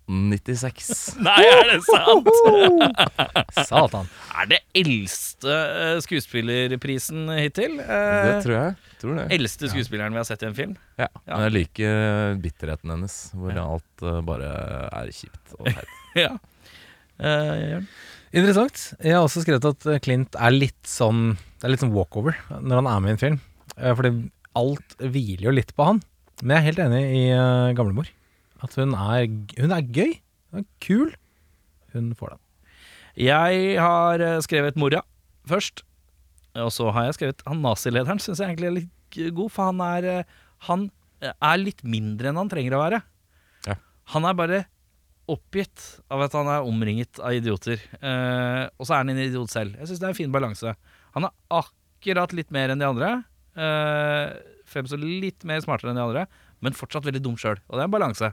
[0.10, 1.18] 1896.
[1.28, 2.30] Nei, er det sant?!
[3.70, 4.10] Satan.
[4.42, 7.78] er det eldste eh, skuespillerprisen hittil?
[7.80, 8.76] Det Eh, tror jeg.
[9.02, 9.26] Tror det.
[9.34, 10.74] eldste skuespilleren vi har sett i en film?
[11.00, 11.36] Ja, Ja.
[11.38, 14.52] Men jeg liker bitterheten hennes, hvor alt eh, bare
[14.92, 15.98] er kjipt og teit.
[16.26, 16.34] Ja.
[17.22, 17.84] Uh?
[18.34, 18.80] Interessant.
[19.04, 22.38] Jeg har også skrevet at eh, Clint er litt sånn Det er litt sånn walkover
[22.64, 23.38] når han er med i en film.
[23.78, 24.12] Eh, Fordi
[24.60, 26.00] alt hviler jo litt på han.
[26.42, 28.08] Men jeg er helt enig i uh, gamlemor.
[28.62, 30.16] At hun er, hun er gøy.
[30.52, 31.14] Hun er kul.
[31.96, 32.42] Hun får den.
[33.28, 35.02] Jeg har eh, skrevet Moria
[35.50, 35.84] først.
[36.62, 39.82] Og så har jeg skrevet han nazilederen, syns jeg egentlig er litt god, for han
[39.86, 40.86] er eh, Han
[41.24, 43.02] eh, er litt mindre enn han trenger å være.
[43.68, 43.76] Ja.
[44.14, 44.62] Han er bare
[45.32, 47.82] oppgitt av at han er omringet av idioter.
[48.02, 49.78] Eh, og så er han en idiot selv.
[49.80, 50.76] Jeg syns det er en fin balanse.
[51.16, 53.12] Han er akkurat litt mer enn de andre.
[53.56, 54.40] Eh,
[54.72, 56.22] Fremstår litt mer smartere enn de andre,
[56.62, 57.58] men fortsatt veldig dum sjøl.
[57.70, 58.32] Og det er en balanse.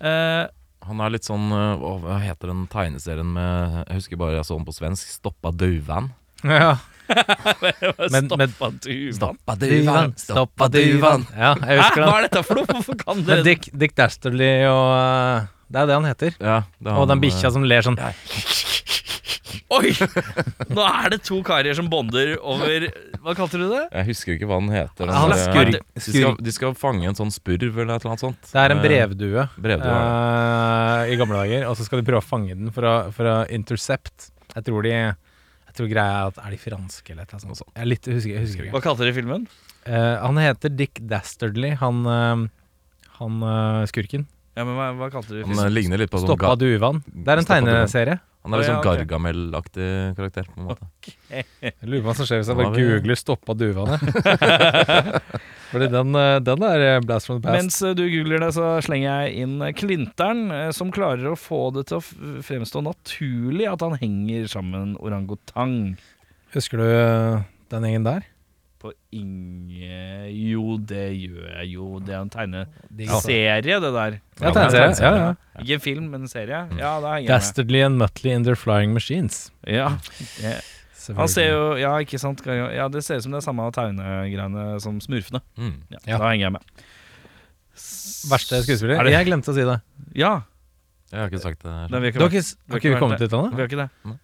[0.00, 0.44] Eh,
[0.88, 4.56] Han er litt sånn å, Hva heter den tegneserien med Jeg husker bare jeg så
[4.56, 5.08] den på svensk.
[5.18, 6.10] Stoppa duvan'.
[6.46, 6.76] Ja.
[8.12, 9.14] Men- Stoppa men- duvan.
[9.16, 11.26] Stoppa Duvan, stoppa duvan.
[11.34, 12.08] Ja, jeg husker den.
[12.10, 12.66] Hva er dette for noe?
[12.68, 16.36] Hvorfor kan dere Dick, Dick Dastardly og uh, Det er det han heter.
[16.38, 17.96] Ja, det er Og den han, bikkja som ler sånn.
[19.78, 19.90] Oi!
[20.72, 22.86] Nå er det to karer som bonder over
[23.24, 23.84] Hva kalte du det?
[23.92, 25.12] Jeg husker ikke hva den heter.
[25.14, 25.78] Han er skurk.
[25.98, 28.50] De skal, de skal fange en sånn spurv eller et eller annet sånt.
[28.52, 31.04] Det er en Eh, brevdue brevdue, ja.
[31.04, 33.28] eh, i gamle dager, og så skal de prøve å fange den for å, for
[33.28, 34.30] å intercept.
[34.54, 37.58] Jeg tror de Jeg tror greia er at Er de franske eller et eller annet
[37.60, 37.72] sånt?
[37.74, 38.74] Jeg, er litt, husker, jeg husker ikke.
[38.78, 39.44] Hva kalte de filmen?
[39.88, 42.48] Uh, han heter Dick Dastardly, han, uh,
[43.20, 44.26] han uh, skurken.
[44.58, 45.70] Ja, men hva, hva kalte Han øh, filmen?
[45.76, 46.98] ligner litt på sånn Stoppa duvan.
[47.06, 48.16] Det er en tegneserie.
[48.46, 48.84] Han er litt sånn.
[48.86, 50.46] Gargamel-aktig karakter.
[50.48, 50.86] på en måte
[51.28, 51.44] Jeg
[51.82, 53.98] lurer på hva som skjer hvis jeg bare vi- googler 'stoppa duvaene'.
[55.72, 57.58] Fordi den, eh, den er eh, blast from the past.
[57.58, 61.88] Mens eh, du googler det, så slenger jeg inn Klinteren, som klarer å få det
[61.90, 65.98] til å fremstå naturlig at han henger sammen orangutang.
[66.54, 66.88] Husker du
[67.74, 68.24] den gjengen der?
[68.78, 71.98] På Inge Jo, det gjør jeg jo.
[71.98, 74.18] Det er en tegneserie, det der.
[74.38, 74.92] Ja, tegneserie.
[75.02, 75.62] Ja, ja.
[75.64, 76.60] Ikke en film, men en serie.
[76.78, 79.48] Ja, da henger jeg Dastardly and Mutley in their flying machines.
[79.66, 79.96] Ja.
[81.16, 82.44] Han ser jo Ja, ikke sant?
[82.46, 85.40] Ja, det ser ut som det er samme tegnegreiene som Smurfene.
[85.56, 85.74] Mm.
[85.90, 86.18] Ja, Ja.
[86.22, 86.86] Da henger jeg med.
[88.28, 88.98] Verste skuespiller?
[89.00, 89.80] Er Jeg glemte å si det.
[90.18, 90.32] Ja.
[91.10, 91.70] Jeg har ikke sagt det.
[91.72, 93.30] Vi har Du har ikke, vi har ikke kommet det.
[93.30, 93.50] dit ennå?
[93.54, 94.18] vi har ikke det.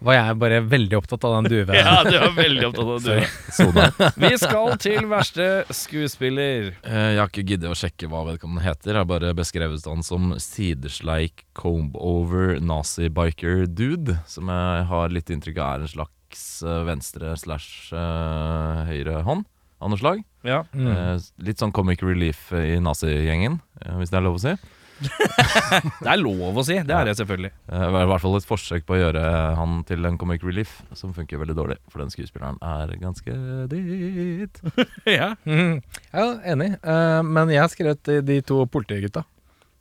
[0.00, 1.76] Var jeg bare veldig opptatt av den duven.
[1.76, 3.34] Ja, du var veldig opptatt av duven.
[3.58, 3.84] Sona.
[4.16, 6.70] Vi skal til verste skuespiller.
[6.80, 8.94] Eh, Jeg har ikke giddet å sjekke hva vedkommende heter.
[8.94, 14.18] Jeg har bare beskrevet han som sidesleik comb-over nazi-biker-dude.
[14.30, 19.44] Som jeg har litt inntrykk av er en slags eh, venstre slash eh, høyre hånd
[19.80, 20.24] av noe slag.
[20.44, 20.62] Ja.
[20.76, 20.88] Mm.
[20.92, 23.60] Eh, litt sånn comic relief i nazigjengen,
[24.00, 24.56] hvis det er lov å si.
[25.00, 26.76] Det er lov å si.
[26.84, 27.50] Det er det selvfølgelig.
[27.70, 29.22] Eh, Det var i hvert fall et forsøk på å gjøre
[29.58, 31.78] han til en comic relief, som funker veldig dårlig.
[31.92, 33.36] For den skuespilleren er ganske
[33.72, 34.62] dit.
[35.10, 35.32] Ja.
[35.48, 35.80] Mm.
[36.12, 36.72] Ja, enig.
[36.84, 39.24] Uh, men jeg har skrevet de, de to politigutta.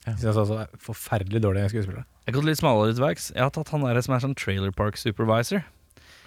[0.06, 0.16] Ja.
[0.16, 2.06] Synes altså er forferdelig dårlige skuespillere.
[2.26, 3.30] Jeg har gått litt smalere til verks.
[3.36, 5.66] Jeg har tatt han der som er sånn trailer park supervisor.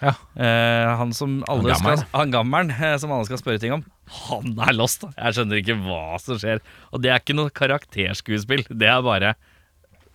[0.03, 0.13] Ja.
[0.35, 3.85] Eh, han som alle Han skal Han gammelen, eh, som alle skal spørre ting om.
[4.27, 5.13] Han er lost, da.
[5.15, 6.59] Jeg skjønner ikke hva som skjer.
[6.91, 8.65] Og det er ikke noe karakterskuespill.
[8.69, 9.35] Det er bare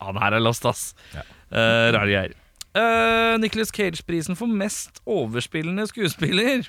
[0.04, 0.92] Han her er lost, ass.
[1.14, 1.24] Ja.
[1.48, 2.36] Eh, rare greier.
[2.76, 6.68] Uh, Nicholas Cage-prisen for mest overspillende skuespiller.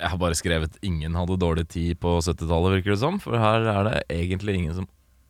[0.00, 3.18] Jeg har bare skrevet 'ingen hadde dårlig tid på 70-tallet', virker det som.
[3.18, 4.88] For her er det egentlig ingen som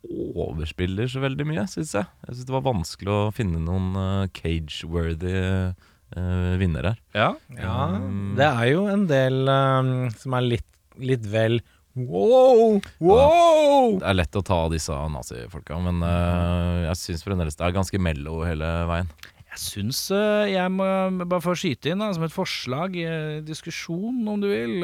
[0.09, 2.05] overspiller så veldig mye, syns jeg.
[2.27, 5.75] Jeg syns det var vanskelig å finne noen eh, cage-worthy
[6.17, 6.97] uh, vinner her.
[7.15, 7.29] Ja.
[7.57, 8.35] Ja, Mm.
[8.37, 10.67] det er jo en del um, som er litt,
[10.99, 11.61] litt vel
[11.95, 12.79] Wow!
[13.03, 13.97] Wow!
[13.99, 17.99] Det er lett å ta disse nazifolka, men uh, jeg syns fremdeles det er ganske
[17.99, 19.09] mello hele veien.
[19.51, 20.87] Jeg syns uh, jeg må
[21.27, 22.95] bare få skyte inn da, som et forslag,
[23.43, 24.77] diskusjon om du vil.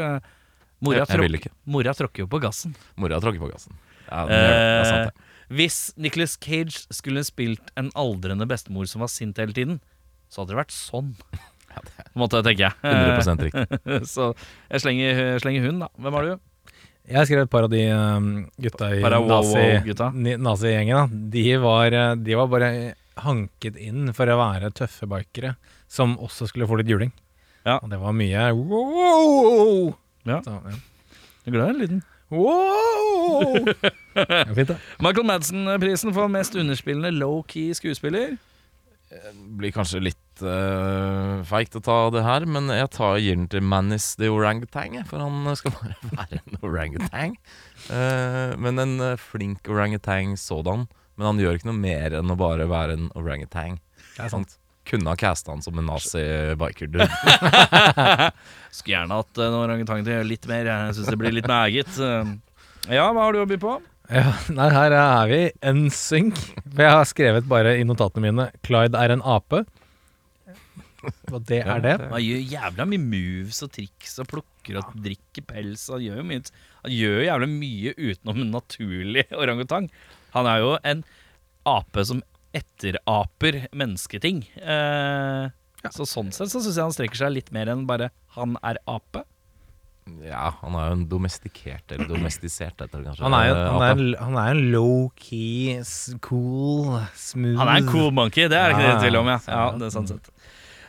[0.84, 1.54] Mora, Jeg- jeg vil ikke.
[1.66, 2.76] mora tråkker jo på gassen.
[3.00, 3.74] Mora tråkker på gassen.
[4.12, 4.58] Ja, det, er, det.
[4.60, 5.24] det er sant, det.
[5.58, 9.80] Hvis Nicholas Cage skulle spilt en aldrende bestemor som var sint hele tiden,
[10.30, 11.14] så hadde det vært sånn.
[11.78, 12.76] Ja, det er På en måte, tenker jeg.
[12.82, 13.90] 100% riktig.
[14.16, 14.32] så
[14.72, 15.90] jeg slenger, slenger hun, da.
[16.02, 16.32] Hvem har du?
[17.08, 20.98] Jeg skrev et par av de um, gutta i nazi- nazigjengen.
[20.98, 21.20] da.
[21.36, 22.72] de, var, eh, de var bare
[23.24, 25.54] hanket inn for å være tøffe bikere,
[25.88, 27.14] som også skulle få litt juling.
[27.68, 27.78] Ja.
[27.78, 29.94] Og det var mye wow!
[30.28, 30.42] Ja.
[30.44, 30.76] Så, ja.
[31.46, 32.04] Jeg er glad i den lyden.
[32.34, 33.70] Wow!
[34.58, 34.74] fint.
[35.00, 38.36] Michael Madsen-prisen for mest underspillende low-key skuespiller.
[39.58, 43.64] Blir kanskje litt uh, feigt å ta det her, men jeg tar, gir den til
[43.64, 47.38] Manis the Orangutan, for han skal bare være en orangutang.
[47.88, 50.90] Uh, men en eh, flink orangutang sådan.
[51.18, 53.80] Men han gjør ikke noe mer enn å bare være en orangutang.
[54.18, 54.58] Det er sant.
[54.88, 57.08] Kunne ha casta han som en nazi-biker-dude.
[58.76, 60.68] Skulle gjerne hatt en orangutang til å gjøre litt mer.
[60.68, 61.92] Jeg syns det blir litt meget.
[62.88, 63.74] Ja, hva har du å by på?
[64.08, 66.38] Ja, nei, her er vi en synk.
[66.64, 69.66] For jeg har skrevet bare i notatene mine 'Clyde er en ape'.
[71.32, 71.96] Og det er det.
[72.12, 75.86] Han gjør jævla mye moves og triks og plukker og drikker pels.
[75.94, 76.42] Han gjør jo mye
[76.84, 79.90] Han gjør jævla mye utenom en naturlig orangutang.
[80.34, 81.04] Han er jo en
[81.68, 82.24] ape som
[82.56, 84.46] etteraper mennesketing.
[84.58, 85.50] Eh,
[85.94, 88.80] Så sånn sett så syns jeg han strekker seg litt mer enn bare 'han er
[88.88, 89.24] ape'.
[90.24, 93.24] Ja, han er jo en domestikert, eller domestisert, etter, kanskje.
[93.26, 95.82] Han er, jo, eh, han er, en- han er en low-key,
[96.22, 99.28] cool, smooth Han er en cool monkey, det er det ikke Ja, tvil om.
[99.34, 100.32] Ja, ja det er sant sett.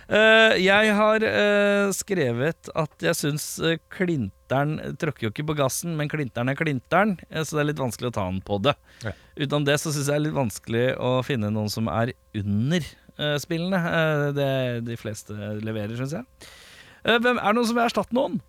[0.09, 5.99] Uh, jeg har uh, skrevet at jeg syns uh, Klinteren tråkker jo ikke på gassen,
[5.99, 8.73] men Klinteren er Klinteren, eh, så det er litt vanskelig å ta han på det.
[9.05, 9.13] Ja.
[9.37, 12.81] Utenom det så syns jeg det er litt vanskelig å finne noen som er under
[12.89, 13.83] eh, spillene.
[13.85, 14.49] Eh, det
[14.89, 16.25] de fleste leverer, syns jeg.
[17.05, 18.41] Eh, hvem, er det noen som vil erstatte noen?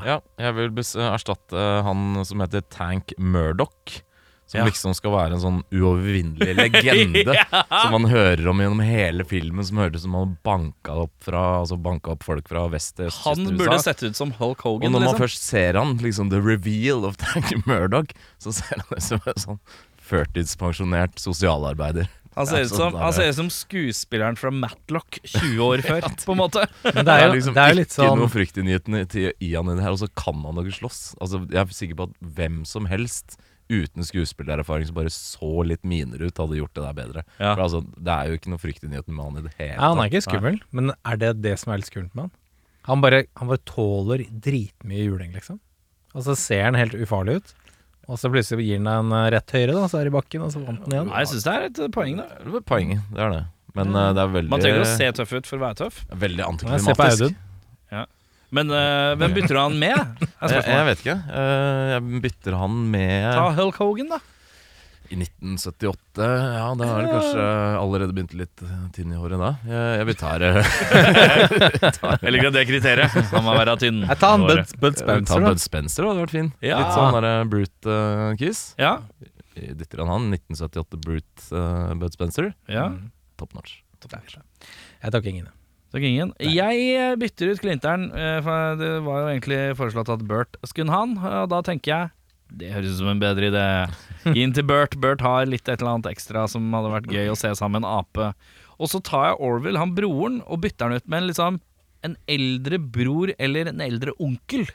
[0.00, 4.00] Ja, jeg vil erstatte han som heter Tank Murdoch.
[4.52, 4.64] Som Ja.
[4.66, 7.22] liksom skal være en sånn uovervinnelig legende
[7.70, 9.64] som man hører om gjennom hele filmen.
[9.64, 13.06] Som høres ut som han banka opp, fra, altså banka opp folk fra vest til
[13.08, 13.22] øst.
[13.24, 14.88] Han burde sett ut som Hulk Hogan.
[14.88, 15.22] Og når man Liksom.
[15.24, 19.40] først ser han, liksom the reveal of Tank Murdoch, så ser han ut som en
[19.46, 19.60] sånn
[20.02, 22.08] førtidspensjonert sosialarbeider.
[22.36, 26.32] Han ser, ut som, han ser ut som skuespilleren fra Matlock 20 år før, på
[26.34, 26.64] en måte.
[26.96, 29.68] Men det er jo, liksom det er jo litt ikke sånn noe til- i han
[29.68, 31.00] i det her, og så kan han ikke slåss.
[31.20, 33.36] Altså, jeg er sikker på at hvem som helst
[33.72, 37.24] uten skuespillererfaring som bare så litt miner ut, hadde gjort det der bedre.
[37.38, 37.54] Ja.
[37.54, 38.60] For altså, Det er jo ikke noe
[38.92, 40.70] nyheten med han i det hele ja, Han er ikke skummel, Nei.
[40.78, 42.34] men er det det som er litt skummelt med han?
[42.88, 45.60] Han bare, han bare tåler dritmye juling, liksom.
[46.12, 47.52] Og så ser han helt ufarlig ut.
[48.10, 50.16] Og så plutselig gir han deg en eh, rett høyre, da, så er det i
[50.16, 51.10] bakken, og så vant den igjen.
[51.12, 52.26] Nei, jeg syns det er et eh, poeng, da.
[52.42, 53.42] Det er poenget, det er det.
[53.78, 56.02] Men eh, det er veldig, Man trenger å se tøff ut for å være tøff.
[56.24, 57.38] veldig Ja, Se på antiklimatisk.
[57.92, 58.02] Ja.
[58.52, 60.24] Men uh, hvem bytter du han med?
[60.52, 61.14] Jeg, jeg vet ikke.
[61.24, 64.18] Uh, jeg bytter han med Ta Hulk Hogan, da.
[65.12, 67.44] I 1978 Ja, da har det kanskje
[67.76, 68.62] allerede begynt litt
[68.96, 69.50] tynn i håret da.
[69.68, 70.50] Jeg, jeg vil ta det
[72.24, 73.18] Jeg liker det er kriteriet.
[73.34, 74.02] Han må være tynn.
[74.06, 76.52] Jeg tar han Bud, Bud Spencer, Ta Bud Spencer, da, det hadde vært fin.
[76.64, 76.80] Ja.
[76.80, 78.62] Litt sånn der Brute-kiss.
[78.80, 78.94] Ja.
[79.52, 82.54] Dytter han han 1978 Brute uh, Bud Spencer.
[82.72, 82.92] ja.
[83.40, 83.80] Top notch.
[84.00, 84.38] Top notch.
[85.02, 85.50] Jeg tar ingen.
[85.92, 86.30] Takk ingen.
[86.40, 90.92] Jeg eh, bytter ut Klinteren, eh, for det var jo egentlig foreslått at Bert skulle
[90.94, 92.12] ha han, og da tenker jeg
[92.58, 93.66] det høres ut som en bedre idé.
[94.36, 94.96] Den til Bert.
[95.00, 97.88] Bert har litt et eller annet ekstra som hadde vært gøy å se sammen med
[97.88, 98.28] en ape.
[98.82, 101.58] Og så tar jeg Orville, han broren, og bytter han ut med en, liksom,
[102.06, 104.66] en eldre bror eller en eldre onkel.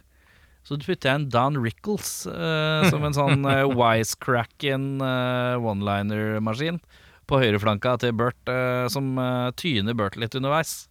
[0.68, 6.82] Så putter jeg en Don Rickles uh, som en sånn uh, wisecracken uh, one-liner-maskin
[7.28, 9.16] på høyreflanka til Bert, uh, som
[9.60, 10.86] tyner Bert litt underveis.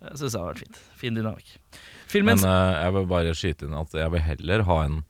[0.00, 0.82] Uh, syns jeg har vært fint.
[1.00, 1.58] Fin dynamikk.
[2.10, 5.02] Filmens Men jeg vil bare skyte inn at jeg vil heller ha en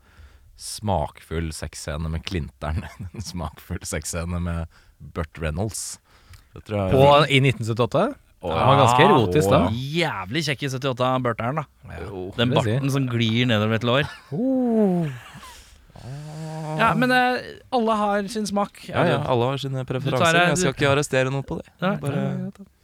[0.61, 5.99] smakfull sexscene med Klinteren en smakfull sexscene med Burt Reynolds.
[6.55, 8.05] Det tror jeg På, I 1978?
[8.41, 9.61] Åh, Han var ganske erotisk da.
[9.73, 11.65] Jævlig kjekk i 78 av Berteren, da.
[12.39, 12.95] Den barten si.
[12.97, 14.11] som glir nedover et lår.
[16.01, 16.79] Oh.
[16.81, 17.43] Ja, men eh,
[17.77, 18.79] alle har sin smak.
[18.89, 20.39] Ja, ja, alle har sine preferanser.
[20.47, 21.67] Jeg skal ikke arrestere noen på det.
[21.83, 22.23] Ja, Bare,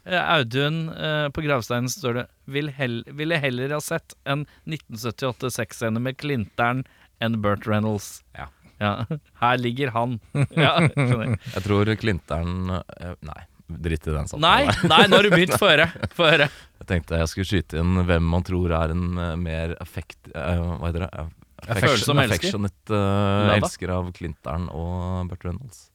[0.06, 5.50] Eh, Audun, eh, på gravsteinen står det vil hell, Ville heller ha sett en 1978
[5.50, 6.84] sexscene med Klinteren
[7.22, 8.22] enn Burt Reynolds.
[8.36, 8.50] Ja.
[8.82, 9.06] Ja,
[9.42, 10.18] Her ligger han.
[10.52, 11.38] Ja, skjønner.
[11.54, 14.44] jeg tror Klinteren eh, Nei, dritt i den samtalen.
[14.44, 15.56] Nei, nei, nå har du begynt.
[15.60, 15.88] Få høre.
[16.16, 16.50] Få høre.
[16.76, 20.20] Jeg tenkte jeg skulle skyte inn hvem man tror er en eh, mer affekt...
[20.28, 21.24] Uh, hva heter det?
[21.64, 25.86] Affection, affectionate uh, elsker av Klinteren og Burt Reynolds.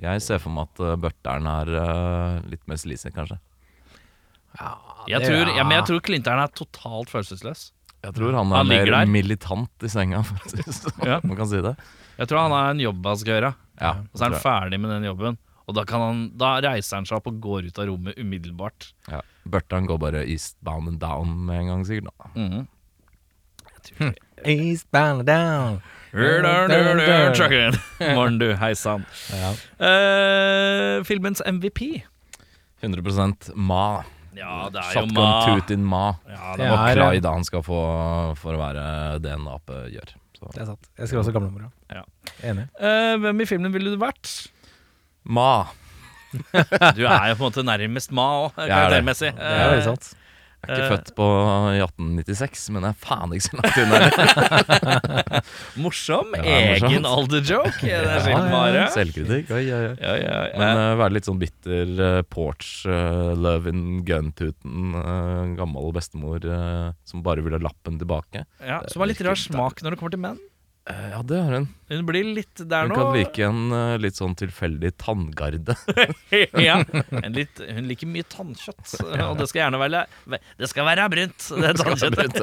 [0.00, 3.38] Jeg ser for meg at uh, Burteren er eh, litt mer sleazy, kanskje.
[5.10, 7.68] Jeg tror, ja, men jeg tror Klinteren er totalt følelsesløs.
[8.04, 9.12] Jeg tror han er Han ligger mer der.
[9.14, 11.06] militant i senga, for å si det sånn.
[11.08, 11.20] Ja.
[11.24, 11.74] Man kan si det.
[12.18, 14.42] Jeg tror han har en jobb han skal gjøre, Ja, og så er han jeg.
[14.44, 15.38] ferdig med den jobben.
[15.66, 18.90] Og da, kan han, da reiser han seg opp og går ut av rommet umiddelbart.
[19.10, 19.22] ja.
[19.48, 22.08] Børtan går bare eastbound and down med en gang, sikkert.
[22.16, 22.30] Da.
[22.40, 22.66] Mhm.
[24.44, 25.82] Eastbound and down.
[27.34, 27.74] Trucken.
[28.14, 28.54] Morgen, du.
[28.56, 29.04] Hei sann.
[29.32, 29.50] Ja.
[29.84, 32.04] Eh, filmens MVP.
[32.82, 34.02] 100% Ma.
[34.36, 35.46] Ja, det er jo Shotgun ma.
[35.46, 36.04] toot in Ma.
[36.28, 37.78] Ja, Det det var er- Clyde han skal få
[38.36, 38.84] for å være
[39.22, 40.14] det en ape gjør.
[40.38, 40.50] Så.
[40.52, 40.88] Det er sant.
[40.98, 41.70] Jeg skrev også gamlemora.
[41.90, 42.02] Ja.
[42.42, 42.68] Enig.
[42.80, 44.48] Eh, hvem i filmen ville du vært?
[45.24, 45.66] Ma.
[46.98, 48.74] Du er jo på en måte nærmest ma òg, Jeg er det.
[48.74, 49.30] karaktermessig.
[49.38, 50.14] Det er veldig sant.
[50.64, 50.92] Jeg er ikke Eh.
[50.96, 51.26] født på
[51.74, 55.42] i 1896, men jeg er faen ikke så langt unna.
[55.84, 56.32] Morsom.
[56.38, 56.88] Ja, morsomt.
[56.90, 57.80] Egen alderjoke.
[57.84, 58.84] Det er Ja, sjelden bare.
[58.94, 59.50] Selvkritikk.
[59.54, 59.96] Oi, oi, oi.
[60.00, 60.58] Ja, ja, ja.
[60.60, 66.44] Men uh, være litt sånn bitter uh, porch, uh, love in gun-tuten, eh, gammel bestemor
[66.48, 68.44] uh, som bare ville ha lappen tilbake.
[68.64, 70.40] ja, som har litt rar smak når det kommer til menn.
[70.84, 71.66] Eh, ja, det har hun.
[71.88, 72.96] Hun blir litt der Hun nå.
[72.98, 75.76] kan like en eh, litt sånn tilfeldig tanngarde.
[76.60, 76.76] ja,
[77.22, 78.98] en litt, hun liker mye tannkjøtt,
[79.30, 80.02] og det skal gjerne være
[80.60, 82.36] Det skal være brunt, det er tannkjøttet.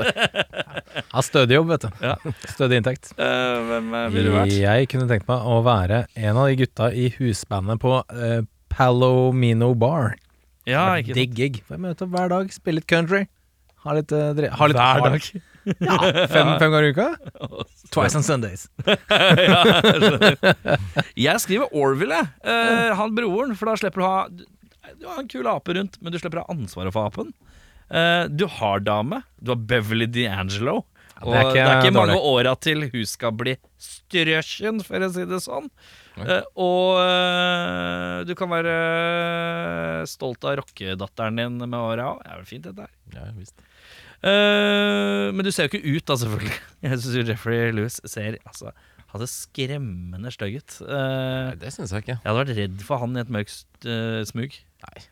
[1.11, 2.01] Har stødig jobb, vet du.
[2.01, 2.15] Ja.
[2.49, 3.11] Stødig inntekt.
[3.19, 4.55] Uh, hvem ville du vært?
[4.57, 8.41] Jeg kunne tenkt meg å være en av de gutta i husbandet på uh,
[8.73, 10.15] Palomino Bar.
[10.65, 11.21] Ja, ikke sant.
[11.21, 11.61] Digg gig.
[11.67, 13.27] Får jeg møte opp hver dag, spille litt country.
[13.85, 15.31] Ha litt, uh, ha litt Hver dag.
[15.65, 15.97] Ja,
[16.31, 17.07] fem, fem ganger i uka.
[17.93, 18.67] Twice on Sundays.
[18.87, 19.61] ja,
[21.15, 22.27] jeg jeg skriver Orville, jeg.
[22.43, 25.99] Eh, han broren, for da slipper du å ha Du har en kul ape rundt,
[26.01, 27.33] men du slipper å ha ansvaret for apen.
[27.91, 29.21] Eh, du har dame.
[29.39, 30.81] Du har Beverly D'Angelo.
[31.21, 35.05] Og det er ikke det er ikke mange åra til hun skal bli strøsjen, for
[35.05, 35.67] å si det sånn.
[36.17, 42.23] Eh, og eh, du kan være stolt av rockedatteren din med åra òg.
[42.23, 42.95] Det er vel fint, dette her.
[43.13, 43.61] Ja, visst.
[44.21, 46.57] Eh, men du ser jo ikke ut, da, selvfølgelig.
[46.85, 48.71] Jeg syns Jeffrey Lewis ser altså,
[49.15, 50.77] hadde skremmende stygg ut.
[50.85, 50.93] Uh,
[51.49, 52.15] Nei, det syns jeg ikke.
[52.15, 54.55] jeg hadde vært redd for han i et mørkt uh, smug.
[54.85, 55.03] Nei,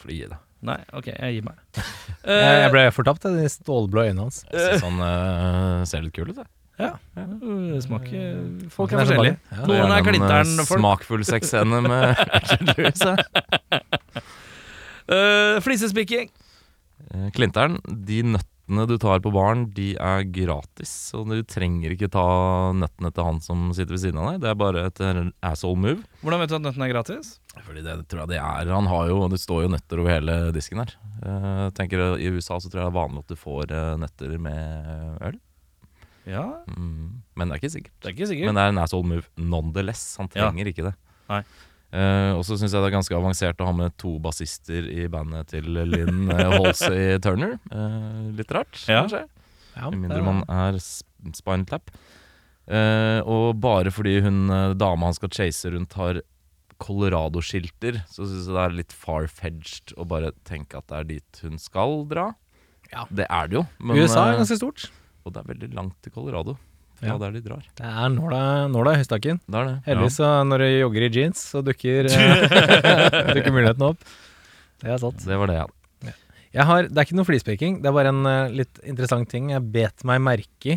[0.00, 0.40] får du gi deg.
[0.64, 1.60] Nei, OK, jeg gir meg.
[2.24, 4.38] Jeg, jeg ble fortapt av de stålblå øynene hans.
[4.48, 6.48] Jeg synes han ser litt kul ut, jeg.
[6.80, 8.22] Ja, det smaker
[8.72, 9.36] Folk er er forskjellige.
[9.52, 9.58] ja.
[9.68, 10.80] Noen er Gjerne en, Glitter'n eh, folk.
[10.80, 13.04] Smakfull sexscene med Richard Lewis.
[15.04, 16.32] Uh, Flisespikking.
[17.12, 18.22] Eh, Klinteren, de
[18.64, 20.92] nøttene du tar på baren, de er gratis.
[21.14, 22.22] Og du trenger ikke ta
[22.72, 24.40] nøttene til han som sitter ved siden av deg.
[24.40, 26.02] Det er bare et eh, asshole move.
[26.22, 27.34] Hvordan vet du at nøttene er gratis?
[27.66, 28.72] Fordi det tror jeg det er.
[28.72, 30.94] Han har jo, Det står jo nøtter over hele disken her.
[31.24, 34.38] Jeg tenker I USA så tror jeg det er vanlig at du får eh, nøtter
[34.40, 35.38] med øl.
[36.24, 37.20] Ja, Mm.
[37.36, 37.92] Men det er ikke sikkert.
[38.00, 38.46] det er ikke sikkert.
[38.48, 40.16] Men det er en asshole move nonetheless.
[40.16, 40.48] Han Ja.
[40.48, 40.94] trenger ikke det.
[41.28, 41.42] Nei.
[41.94, 45.04] Eh, og så syns jeg det er ganske avansert å ha med to bassister i
[45.12, 47.54] bandet til Lynn eh, Halsey Turner.
[47.70, 49.04] Uh, litt rart, Ja.
[49.04, 49.20] kanskje.
[49.76, 51.06] Ja, Med mindre man er sp-
[51.38, 51.90] spinal tap.
[52.66, 56.22] Eh, og bare fordi hun eh, dama han skal chase rundt har
[56.82, 61.40] Colorado-skilter, så syns jeg det er litt far-fetched å bare tenke at det er dit
[61.46, 62.30] hun skal dra.
[62.92, 63.04] Ja.
[63.10, 64.88] Det er det jo, men, USA er eh, ganske stort.
[65.24, 66.56] og det er veldig langt til Colorado.
[67.06, 67.16] Ja.
[67.20, 67.62] der de drar.
[67.78, 68.40] Det er nåla
[68.72, 69.40] nåla i høystakken.
[69.46, 69.76] Det er det.
[69.88, 74.02] Heldigvis så når du jogger i jeans, så dukker, eh, dukker muligheten opp.
[74.82, 75.22] Det er sant.
[75.24, 75.68] Det var det ja.
[76.54, 79.48] Jeg har, det er ikke noe flispeking, det er bare en uh, litt interessant ting
[79.50, 80.76] jeg bet meg merke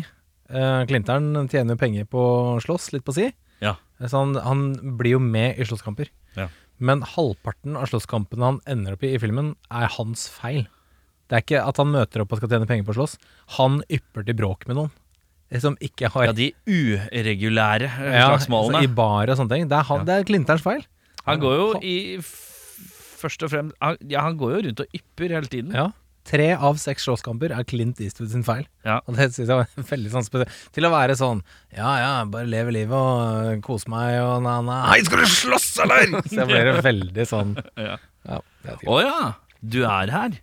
[0.50, 2.22] Uh, Klinteren tjener jo penger på
[2.64, 3.28] slåss, litt på si.
[3.62, 3.76] Ja.
[4.02, 4.64] Så han, han
[4.98, 6.10] blir jo med i slåsskamper.
[6.34, 6.48] Ja.
[6.82, 10.64] Men halvparten av slåsskampene han ender opp i i filmen, er hans feil.
[11.28, 13.18] Det er ikke at han møter opp og skal tjene penger på å slåss.
[13.58, 14.92] Han ypper til bråk med noen.
[15.62, 18.82] Som ikke har Ja, de uregulære eh, Ja, slagsmålene.
[18.82, 19.68] altså, I bar og sånne ting.
[19.70, 20.82] Det er, han, det er Klinterns feil.
[21.28, 21.94] Han går jo i
[23.18, 25.72] Først og fremst han, Ja, han går jo rundt og ypper hele tiden.
[25.74, 25.88] Ja.
[26.28, 28.66] Tre av seks slåsskamper er Clint Eastwood sin feil.
[28.84, 28.98] Ja.
[29.08, 30.52] Og det synes jeg var veldig sånn spesielt.
[30.76, 31.40] Til å være sånn
[31.74, 34.76] Ja ja, bare leve livet og kose meg og na na.
[34.92, 36.12] Hei, skal du slåss, eller?!
[36.28, 37.56] Så jeg ble veldig sånn
[37.88, 37.96] Ja.
[38.28, 38.42] Ja,
[38.76, 39.00] ikke.
[39.06, 39.18] ja,
[39.64, 40.34] du er her.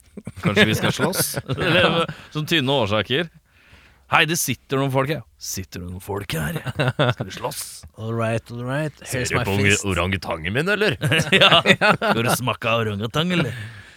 [0.42, 1.36] Kanskje vi skal slåss?
[2.34, 3.30] Som tynne årsaker.
[4.14, 5.24] Hei, det sitter noen folk her.
[5.42, 6.60] Sitter det noen folk her?
[7.16, 7.62] Skal vi slåss?
[7.98, 8.94] All right, all right.
[9.10, 9.86] Here's my fist.
[9.90, 10.94] orangutangen min, eller?
[11.34, 11.64] ja.
[11.66, 13.56] Skal du smake orangutang, eller?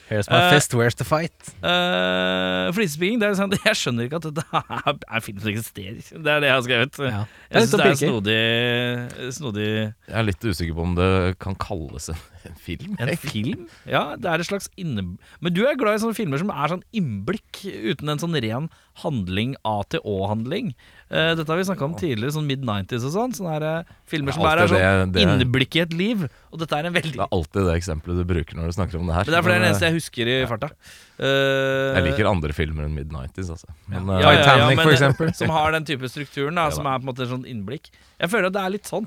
[0.09, 1.51] Here's my Eh, fist, where's the fight?
[1.61, 5.99] Uh, Flisespiking, det er sånn Jeg skjønner ikke at dette er, er film som eksisterer.
[6.01, 7.01] Det er det jeg har skrevet.
[7.05, 7.21] Ja.
[7.29, 8.09] Er Jeg syns sånn det er pirker.
[8.09, 11.11] snodig, snodig Jeg er litt usikker på om det
[11.45, 12.97] kan kalles en, en film.
[13.01, 13.67] En film?
[13.87, 15.17] Ja, det er et slags inne...
[15.41, 18.69] Men du er glad i sånne filmer som er sånn innblikk, uten en sånn ren
[18.99, 20.73] handling, A-til-Å-handling.
[21.09, 23.35] Eh, dette har vi snakka om tidligere, sånn mid-90s og sånn.
[23.37, 26.25] Sånne her, eh, filmer som bare er sånn det- det- innblikk i et liv.
[26.53, 28.99] Og dette er en veldig Det er alltid det eksempelet du bruker når du snakker
[28.99, 29.25] om det her.
[29.25, 30.71] Men det er fordi det er det eneste jeg husker i farta.
[31.19, 33.71] Eh, Jeg liker andre filmer enn mid-90s, altså.
[33.89, 35.35] Men, ja, eh, ja, ja, Titanic, men- for eksempel.
[35.35, 37.91] Som har den type strukturen, da, Ja, som er på en måte sånn innblikk.
[38.21, 39.07] Jeg føler at det er litt sånn.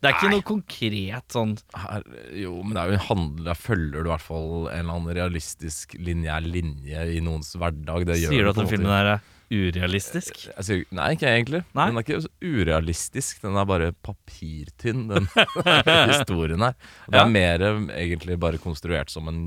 [0.00, 3.58] Det er ikke noe konkret sånn her, jo, men det er jo en handel Der
[3.60, 8.06] følger du i hvert fall en eller annen realistisk lineær linje i noens hverdag.
[8.08, 9.20] Det gjør Sier du at den filmen her er
[9.50, 10.36] urealistisk?
[10.46, 11.60] Jeg sier, nei, ikke egentlig.
[11.74, 11.88] Nei?
[11.90, 13.40] Den er ikke urealistisk.
[13.42, 15.26] Den er bare papirtynn, den
[16.14, 16.76] historien her.
[17.10, 17.24] Det Ja.
[17.26, 19.42] er mer eh, egentlig bare konstruert som en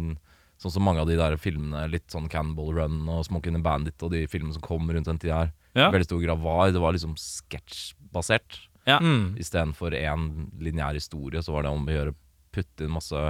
[0.64, 4.00] Sånn som mange av de der filmene, litt sånn Cannibal Run og Smoking and Bandit
[4.06, 5.90] og de filmene som kom rundt den tida her, Ja.
[5.92, 6.72] veldig stor grad var.
[6.72, 8.60] Det var liksom sketsjbasert.
[8.90, 9.00] Ja.
[9.00, 9.36] Mm.
[9.40, 10.28] Istedenfor én
[10.62, 12.16] lineær historie, så var det om å gjøre
[12.54, 13.22] putte inn masse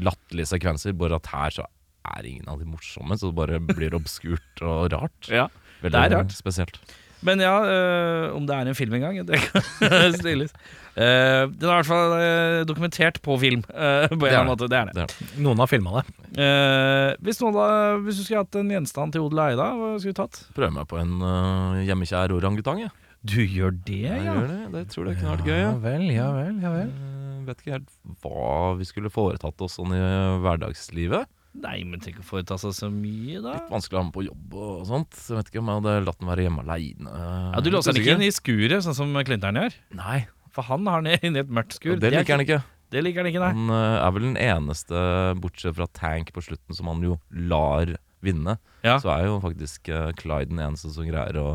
[0.00, 0.96] latterlige sekvenser.
[0.98, 1.68] Bare at her så
[2.16, 5.30] er ingen av de morsomme, så det bare blir obskurt og rart.
[5.30, 5.48] Ja.
[5.80, 6.36] Veldig det er rart.
[6.36, 6.80] spesielt.
[7.20, 10.54] Men ja, øh, om det er en film engang, det kan stilles.
[10.96, 14.38] Uh, den er i hvert fall uh, dokumentert på film, Uh, på en eller er
[14.40, 14.68] annen måte.
[14.72, 14.94] Det er det.
[14.96, 16.16] Det er Noen har filma det.
[16.40, 17.66] Eh, hvis, noen da,
[18.04, 20.40] hvis du skulle hatt en gjenstand til odel og eie, hva skulle du tatt?
[20.56, 22.92] Prøve meg på en uh, hjemmekjær orangutang, jeg.
[23.20, 24.60] Du gjør det, Jeg gjør det.
[24.72, 25.58] det tror det kunne vært gøy.
[25.60, 25.72] Ja.
[25.82, 26.88] vel, ja vel, ja vel.
[26.88, 27.90] Eh, vet ikke helt
[28.22, 30.00] hva vi skulle foretatt oss sånn i
[30.40, 31.28] hverdagslivet.
[31.60, 33.56] Nei, men tenk å foreta seg så mye, da.
[33.58, 35.16] Litt vanskelig å ha med på jobb og sånt.
[35.18, 37.14] Jeg vet ikke om jeg hadde latt den være hjemme aleine.
[37.50, 39.74] Ja, Du låser den ikke inn i skuret, sånn som Clinton gjør.
[39.98, 40.20] Nei,
[40.54, 41.96] For han har den inne i et mørkt skur.
[41.96, 42.62] Ja, det liker han ikke.
[42.90, 43.50] Det liker han ikke, nei.
[43.54, 45.02] Han eh, er vel den eneste,
[45.42, 47.92] bortsett fra Tank på slutten, som han jo lar
[48.24, 48.56] vinne.
[48.86, 48.96] Ja.
[49.02, 51.48] Så er jo faktisk eh, Clyde den eneste som greier å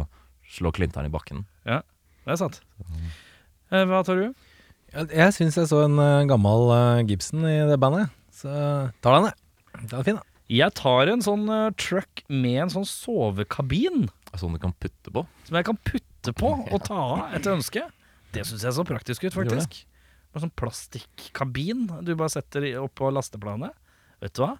[0.48, 1.44] slå Clinton i bakken.
[1.66, 2.60] Det er sant.
[3.74, 4.28] Eh, hva tar du?
[4.96, 8.54] Jeg, jeg syns jeg så en eh, gammel eh, Gibson i det bandet, så
[9.04, 9.88] tar den, jeg.
[9.90, 10.26] Den er fin, da.
[10.56, 14.06] Jeg tar en sånn eh, truck med en sånn sovekabin
[14.36, 15.22] Sånn du kan putte på.
[15.48, 17.86] som jeg kan putte på og ta av etter ønske.
[18.36, 19.78] Det syns jeg så praktisk ut, Gjør faktisk.
[20.36, 23.72] Bare sånn plastikkabin du bare setter i- oppå lasteplanet.
[24.22, 24.56] Vet du hva?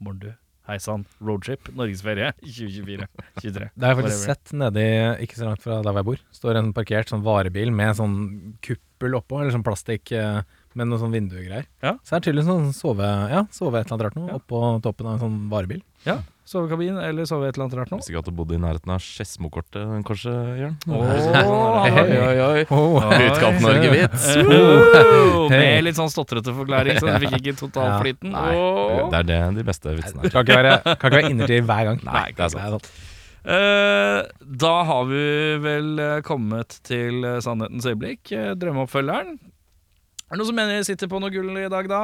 [0.00, 0.30] Morn du.
[0.68, 1.06] Hei sann.
[1.24, 1.70] Roadtrip.
[1.72, 3.68] Norgesferie 2024-2023.
[3.78, 4.84] Det har jeg faktisk sett nedi,
[5.24, 6.24] ikke så langt fra der hvor jeg bor.
[6.36, 8.16] Står en parkert sånn varebil med sånn
[8.64, 10.42] kuppel oppå, eller sånn plastikk eh,
[10.76, 11.64] med noen sånn vinduegreier.
[11.80, 11.94] Ja.
[12.04, 14.36] Så er det tydeligvis sånn sove, ja, sove et eller annet rart noe Ja.
[14.42, 15.80] oppå toppen av en sånn varebil.
[16.06, 16.20] Ja.
[16.48, 17.98] Sovekabin eller sove et eller annet rart nå.
[18.00, 20.78] Visste ikke at du bodde i nærheten av Skedsmokortet, kanskje, Jørn?
[20.88, 22.62] Hei, hei, oi, oi.
[22.72, 22.96] Oh.
[23.02, 24.30] Utkant-Norge-vits.
[24.46, 28.32] Oh, med litt sånn stotrete forklaring, så du fikk ikke totalflyten.
[28.32, 29.04] Ja, oh.
[29.12, 30.32] det er det de beste vitsene er.
[30.32, 32.02] Kan ikke være, kan ikke være innertid hver gang.
[32.08, 32.88] Nei, det er sant.
[32.88, 33.14] Uh.
[33.48, 34.22] Eh,
[34.60, 35.24] da har vi
[35.62, 39.38] vel eh, kommet til eh, sannhetens øyeblikk, drømmeoppfølgeren.
[39.38, 42.00] Er det noen som mener jeg sitter på noe gull i dag, da?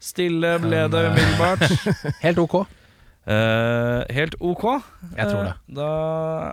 [0.00, 1.64] Stille ble det umiddelbart.
[2.26, 2.54] Helt ok.
[3.28, 4.62] Uh, helt ok.
[5.16, 5.52] Jeg tror det.
[5.68, 5.88] Uh, da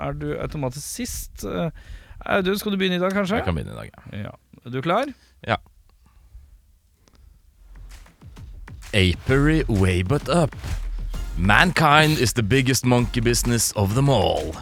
[0.08, 1.46] er du automatisk sist.
[1.46, 1.70] Uh,
[2.26, 3.36] Audun, skal du begynne i dag, kanskje?
[3.36, 4.18] Jeg kan begynne i dag, ja.
[4.20, 4.34] Ja.
[4.66, 5.06] Er du klar?
[5.48, 5.56] Ja.
[8.94, 10.56] Apery way but up.
[11.38, 14.56] Mankind is the biggest monkey business of them all.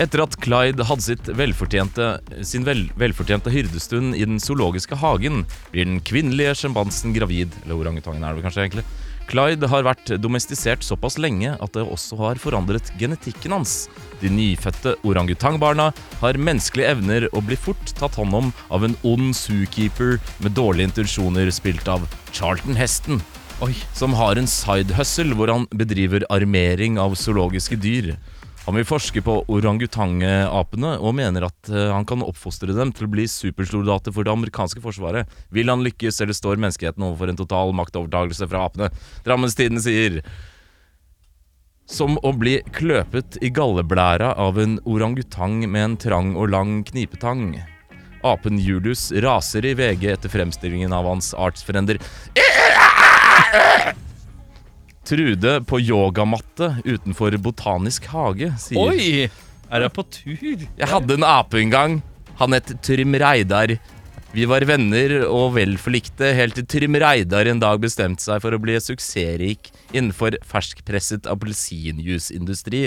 [0.00, 2.14] Etter at Clyde hadde sitt velfortjente,
[2.48, 7.52] sin vel, velfortjente hyrdestund i den zoologiske hagen, blir den kvinnelige sjimpansen gravid.
[7.64, 8.86] Eller orangutangen er det kanskje egentlig.
[9.28, 13.86] Clyde har vært domestisert såpass lenge at det også har forandret genetikken hans.
[14.20, 15.90] De nyfødte orangutangbarna
[16.22, 20.90] har menneskelige evner og blir fort tatt hånd om av en ond zookeeper med dårlige
[20.90, 23.22] intensjoner, spilt av Charlton Heston
[23.62, 23.74] Oi.
[23.94, 28.16] som har en side hustle hvor han bedriver armering av zoologiske dyr.
[28.62, 33.10] Han vil forske på orangutangeapene og mener at eh, han kan oppfostre dem til å
[33.10, 35.30] bli supersoldater for det amerikanske forsvaret.
[35.50, 38.92] Vil han lykkes, eller står menneskeheten overfor en total maktovertagelse fra apene?
[39.26, 40.20] Drammenstiden sier
[41.90, 47.56] som å bli kløpet i galleblæra av en orangutang med en trang og lang knipetang.
[48.22, 51.98] Apen Julius raser i VG etter fremstillingen av hans artsfrender
[55.08, 59.30] Trude på yogamatte utenfor Botanisk hage sier Oi!
[59.72, 60.62] Er jeg på tur?
[60.76, 61.94] Jeg hadde en ape en gang.
[62.38, 63.72] Han het Trym Reidar.
[64.32, 68.52] Vi var venner og vel forlikte, helt til Trym Reidar en dag bestemte seg for
[68.52, 72.86] å bli suksessrik innenfor ferskpresset appelsinjuiceindustri.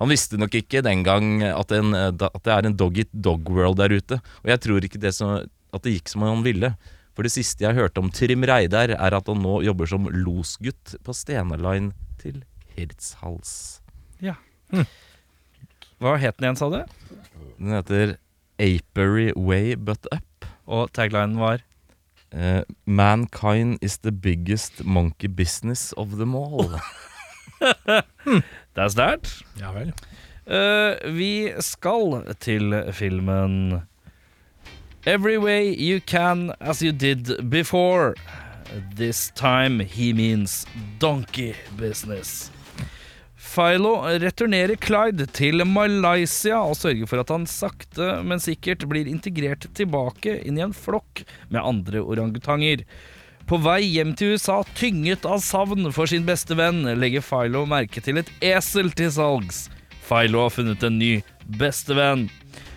[0.00, 4.20] Han visste nok ikke den gang at, en, at det er en dog-it-dog-world der ute,
[4.44, 5.38] og jeg tror ikke det som,
[5.74, 6.74] at det gikk som han ville.
[7.16, 10.98] For det siste jeg hørte om Trim Reidar, er at han nå jobber som losgutt
[11.02, 12.42] på Stena Line til
[12.76, 13.80] Hirtshals.
[14.20, 14.36] Ja.
[15.96, 16.82] Hva het den igjen, sa du?
[17.56, 18.18] Den heter
[18.60, 20.50] Apery Way But Up.
[20.66, 21.64] Og taglinen var
[22.34, 26.74] Uh, mankind is the biggest monkey business of them all.
[28.74, 29.30] Det er sterkt.
[29.60, 29.92] Ja vel.
[30.44, 33.78] Uh, vi skal til filmen
[35.06, 38.16] Every way you can as you did before.
[38.96, 40.66] This time he means
[40.98, 42.50] donkey business.
[43.36, 49.68] Philo returnerer Clyde til Malaysia og sørger for at han sakte, men sikkert blir integrert
[49.78, 51.22] tilbake inn i en flokk
[51.54, 52.82] med andre orangutanger.
[53.46, 58.02] På vei hjem til USA, tynget av savn for sin beste venn, legger Philo merke
[58.02, 59.68] til et esel til salgs.
[60.10, 61.12] Philo har funnet en ny
[61.62, 62.26] bestevenn.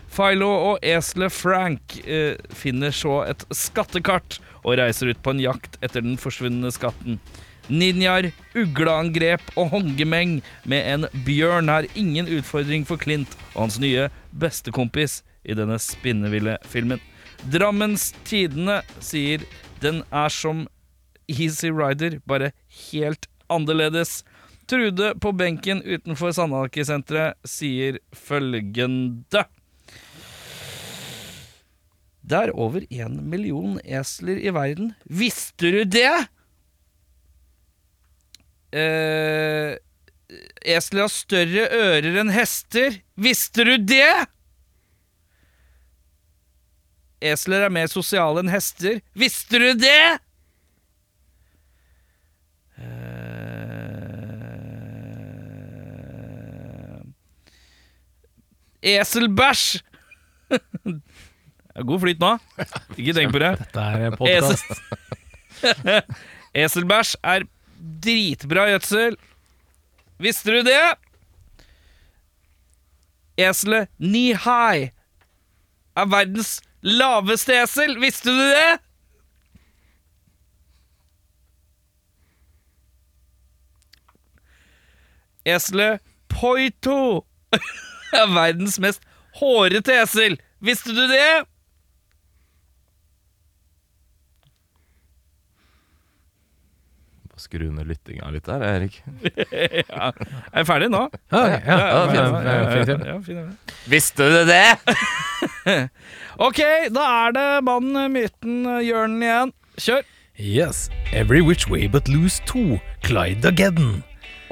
[0.10, 5.78] Philo og eselet Frank eh, finner så et skattekart og reiser ut på en jakt
[5.86, 7.20] etter den forsvunne skatten.
[7.70, 14.10] ninjaer, ugleangrep og håndgemeng med en bjørn er ingen utfordring for Clint og hans nye
[14.32, 16.99] bestekompis i denne spinneville filmen.
[17.45, 19.45] Drammens Tidende sier
[19.84, 20.66] den er som
[21.30, 22.51] Easy Rider, bare
[22.89, 24.24] helt annerledes.
[24.70, 29.45] Trude på benken utenfor Sandhagesenteret sier følgende
[32.30, 34.92] Det er over én million esler i verden.
[35.10, 36.12] Visste du det?
[38.70, 39.74] Eh,
[40.62, 43.00] esler har større ører enn hester.
[43.18, 44.28] Visste du det?
[47.32, 49.02] Esler er mer sosiale enn hester.
[49.18, 50.20] Visste du det?
[52.78, 53.00] Eh,
[59.02, 59.80] Eselbæsj!
[61.86, 62.32] God flyt nå.
[62.97, 63.51] Ikke tenk på det.
[63.61, 64.65] Dette er podkast.
[65.61, 66.17] Esel-
[66.63, 67.45] Eselbæsj er
[68.03, 69.15] dritbra gjødsel.
[70.20, 70.82] Visste du det?
[73.39, 74.89] Eselet Nihai
[75.95, 77.95] er verdens laveste esel.
[78.01, 78.80] Visste du det?
[85.45, 87.26] Eselet Poito
[88.20, 89.01] er verdens mest
[89.39, 90.38] hårete esel.
[90.63, 91.45] Visste du det?
[97.40, 98.98] Skru ned lyttinga litt der, Erik.
[99.80, 100.10] ja.
[100.12, 101.06] Er jeg ferdig nå?
[101.32, 101.78] Ja, ja, Ja,
[102.20, 103.06] ja, fint.
[103.08, 103.74] ja, fint.
[103.90, 104.68] Visste du det?!
[106.40, 106.60] Ok,
[106.96, 109.50] da er det mannen, myten, Jørnen igjen.
[109.80, 110.06] Kjør.
[110.40, 110.86] Yes.
[111.12, 114.04] Every Which Way But Lose 2, Clyde Again.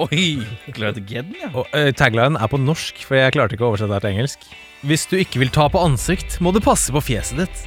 [0.03, 0.43] Oi,
[0.75, 1.47] Clyde Gedden, ja.
[1.57, 4.43] Og uh, taglinen er på norsk, for jeg klarte ikke å oversette det til engelsk.
[4.85, 7.63] Hvis du ikke vil ta på ansikt, må du passe på fjeset ditt.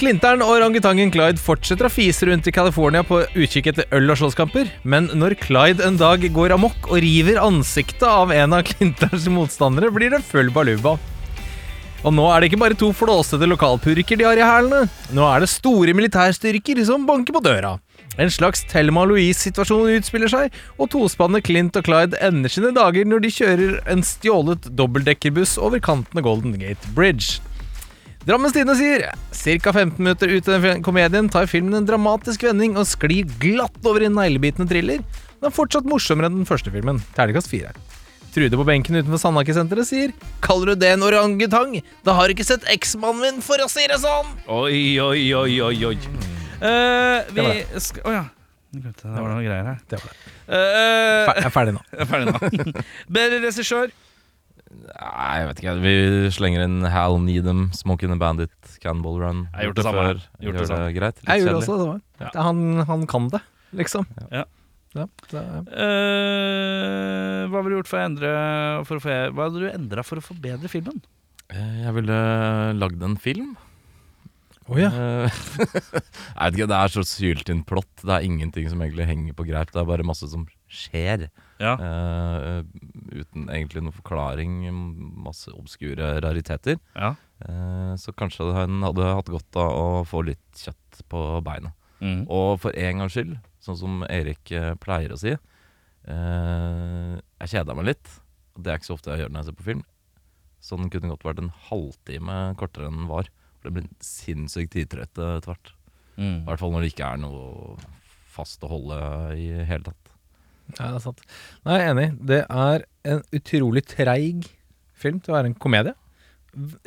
[0.00, 4.16] Klinteren og orangutangen Clyde fortsetter å fise rundt i California på utkikk etter øl og
[4.16, 9.26] slåsskamper, men når Clyde en dag går amok og river ansiktet av en av Klinterens
[9.28, 10.94] motstandere, blir det full baluba.
[12.00, 14.88] Og nå er det ikke bare to flåsete lokalpurker de har i hælene.
[15.12, 17.74] Nå er det store militærstyrker som banker på døra.
[18.16, 23.26] En slags Thelma Louise-situasjon utspiller seg, og tospannet Clint og Clyde ender sine dager når
[23.26, 27.44] de kjører en stjålet dobbeltdekkerbuss over kanten av Golden Gate Bridge.
[28.28, 29.06] Drammens Tidende sier
[29.64, 29.72] ca.
[29.72, 34.04] 15 minutter ut i den komedien tar filmen en dramatisk vending og sklir glatt over
[34.04, 35.00] i en neglebitende thriller.
[35.40, 37.00] Den er fortsatt morsommere enn den første filmen.
[37.16, 37.72] Terningkast fire.
[38.34, 40.12] Trude på benken utenfor Sandhagesenteret sier
[40.44, 41.72] Kaller du det en orangutang?
[42.06, 44.28] Da har du ikke sett eksmannen min, for å si det sånn!
[44.46, 45.96] Oi, oi, oi, oi, oi.
[46.60, 47.48] Uh, vi
[48.04, 48.26] Å ja.
[48.70, 49.80] Det Det var noen greier her.
[49.90, 50.20] Det var det.
[50.46, 51.82] Uh, Fer- Jeg er ferdig nå.
[51.90, 52.84] jeg er ferdig nå.
[53.18, 53.90] Bedre regissør.
[54.70, 55.74] Nei, jeg vet ikke.
[55.82, 55.94] Vi
[56.34, 59.42] slenger inn Hal Needham, Smoking a Bandit, Cannonball Run.
[59.50, 60.04] Jeg har gjort det samme.
[60.06, 60.22] før.
[60.44, 61.22] Gjort det Gjør Det greit.
[61.26, 62.00] Jeg gjorde også det samme.
[62.20, 62.30] Ja.
[62.46, 63.42] Han, han kan det,
[63.80, 64.06] liksom.
[64.30, 64.44] Ja.
[64.90, 65.40] Ja, det,
[65.70, 68.30] Eh, hva ville du gjort for å endre
[68.88, 70.98] for å få, Hva hadde du endra for å forbedre filmen?
[71.50, 72.16] Uh, Jeg ville
[72.78, 73.52] lagd en film.
[74.70, 74.90] Å ja.
[74.90, 75.40] Uh,
[75.94, 77.90] jeg vet ikke, Det er så syltynt plott.
[78.02, 79.70] Det er ingenting som egentlig henger på greip.
[79.70, 81.26] Det er bare masse som skjer.
[81.60, 81.74] Ja.
[81.76, 82.62] Uh,
[83.20, 84.54] uten egentlig noen forklaring.
[85.20, 86.78] Masse obskure rariteter.
[86.96, 87.16] ja.
[87.40, 91.70] Uh, så kanskje han hadde hatt godt av å få litt kjøtt på beina.
[92.04, 92.26] Mm.
[92.28, 97.74] Og for en gangs skyld, sånn som Erik eh, pleier å si uh, Jeg kjeda
[97.76, 98.12] meg litt.
[98.60, 99.82] Det er ikke så ofte jeg gjør når jeg ser på film.
[100.60, 103.30] Så den kunne godt vært en halvtime kortere enn den var.
[103.60, 105.72] For det blir sinnssykt tidtrøtt etter hvert.
[105.72, 106.40] I Mm.
[106.44, 107.76] hvert fall når det ikke er noe
[108.28, 108.96] fast å holde
[109.40, 110.09] i hele tatt.
[110.78, 111.24] Ja, det er sant.
[111.66, 112.08] Nei, jeg er enig.
[112.30, 114.46] Det er en utrolig treig
[115.00, 115.96] film til å være en komedie.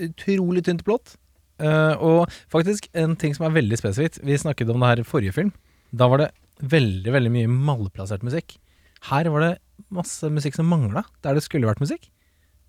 [0.08, 1.16] Utrolig tynt plott.
[1.64, 4.22] Eh, og faktisk en ting som er veldig spesifikt.
[4.26, 5.54] Vi snakket om det her i forrige film.
[5.94, 6.32] Da var det
[6.64, 8.58] veldig veldig mye malplassert musikk.
[9.10, 9.54] Her var det
[9.94, 12.08] masse musikk som mangla der det skulle vært musikk.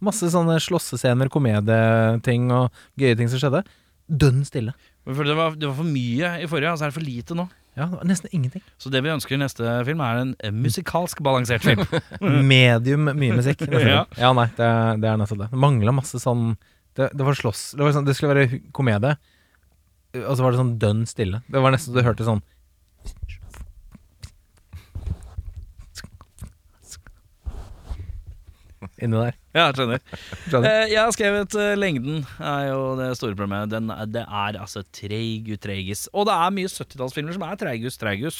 [0.04, 3.62] Masse sånne slåssescener, komedieting og gøye ting som skjedde.
[4.10, 4.74] Dønn stille.
[5.06, 7.46] Det var, det var for mye i forrige, og så er det for lite nå.
[7.74, 8.62] Ja, nesten ingenting.
[8.78, 11.82] Så det vi ønsker i neste film, er en eh, musikalsk balansert film.
[12.52, 13.66] Medium mye musikk.
[13.84, 14.04] Ja.
[14.18, 14.68] ja, nei, det,
[15.02, 15.48] det er nettopp det.
[15.52, 16.54] Det mangla masse sånn
[16.94, 19.16] det, det var slåss det, var sånn, det skulle være komedie,
[20.22, 21.40] og så var det sånn dønn stille.
[21.50, 22.42] Det var nesten så du hørte sånn
[29.04, 29.34] Inni der.
[29.54, 30.00] ja, skjønner.
[30.48, 30.68] Skjønner.
[30.70, 33.68] Eh, jeg har skrevet eh, lengden, er jo det store problemet.
[33.74, 36.06] Den, er- det er altså treigus treigis.
[36.16, 38.38] Og det er mye 70-tallsfilmer som er treigus treigus.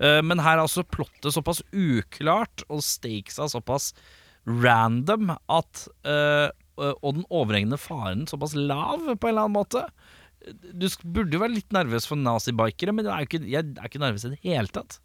[0.00, 3.90] Eh, men her er altså plottet såpass uklart, og stakesa såpass
[4.48, 6.48] random, at eh,
[6.78, 9.82] Og den overhengende faren såpass lav, på en eller annen måte.
[10.48, 14.24] Du burde jo være litt nervøs for nazibikere, men er ikke, jeg er ikke nervøs
[14.28, 14.98] i det hele tatt.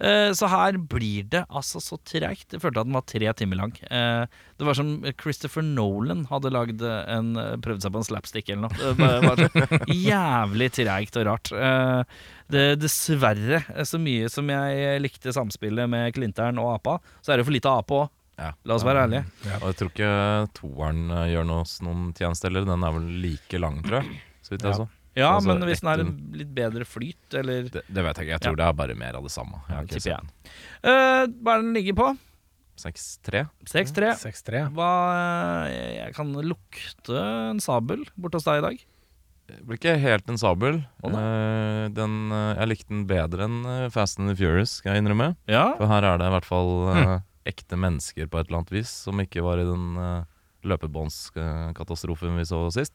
[0.00, 2.48] Eh, så her blir det altså så treigt.
[2.54, 3.76] Jeg følte at den var tre timer lang.
[3.86, 4.24] Uh,
[4.58, 7.32] det var som Christopher Nolan hadde lagd en,
[7.64, 8.92] prøvd seg på en slapstick eller noe.
[8.98, 11.52] Det var, så jævlig treigt og rart.
[11.54, 12.02] Uh,
[12.50, 17.40] det, dessverre, eh, så mye som jeg likte samspillet med Klinteren og apa, så er
[17.40, 18.08] det for lite ape òg.
[18.40, 18.54] Ja.
[18.64, 19.26] La oss være ærlige.
[19.58, 20.12] Og jeg tror ikke
[20.56, 22.64] toeren eh, gjør oss noen tjeneste heller.
[22.68, 24.20] Den er vel like lang, tror jeg.
[24.50, 24.78] Så vidt jeg Ja.
[24.82, 24.88] så.
[25.14, 28.26] Ja, Altså, men hvis den har en litt bedre flyt, eller Det, det vet jeg
[28.26, 28.34] ikke.
[28.34, 29.62] Jeg tror det er bare mer av det samme.
[29.68, 30.26] Jeg har ikke tipper jeg.
[30.26, 32.18] sett Eh, Hva er den ligger på?
[32.80, 33.48] 6-3.
[33.68, 34.10] 6-3.
[34.18, 34.62] 6-3.
[34.74, 34.90] Hva
[35.68, 37.14] eh, Jeg kan lukte
[37.50, 38.84] en sabel borte hos deg i dag.
[39.50, 40.80] Det blir ikke helt en sabel.
[41.02, 45.02] Oh, uh, den, uh, jeg likte den bedre enn Fast and the Furious, skal jeg
[45.02, 45.34] innrømme.
[45.50, 45.72] Ja.
[45.76, 47.16] For her er det i hvert fall mm.
[47.50, 50.22] ekte mennesker på et eller annet vis, som ikke var i den uh,
[50.62, 52.94] løpebåndskatastrofen vi så sist.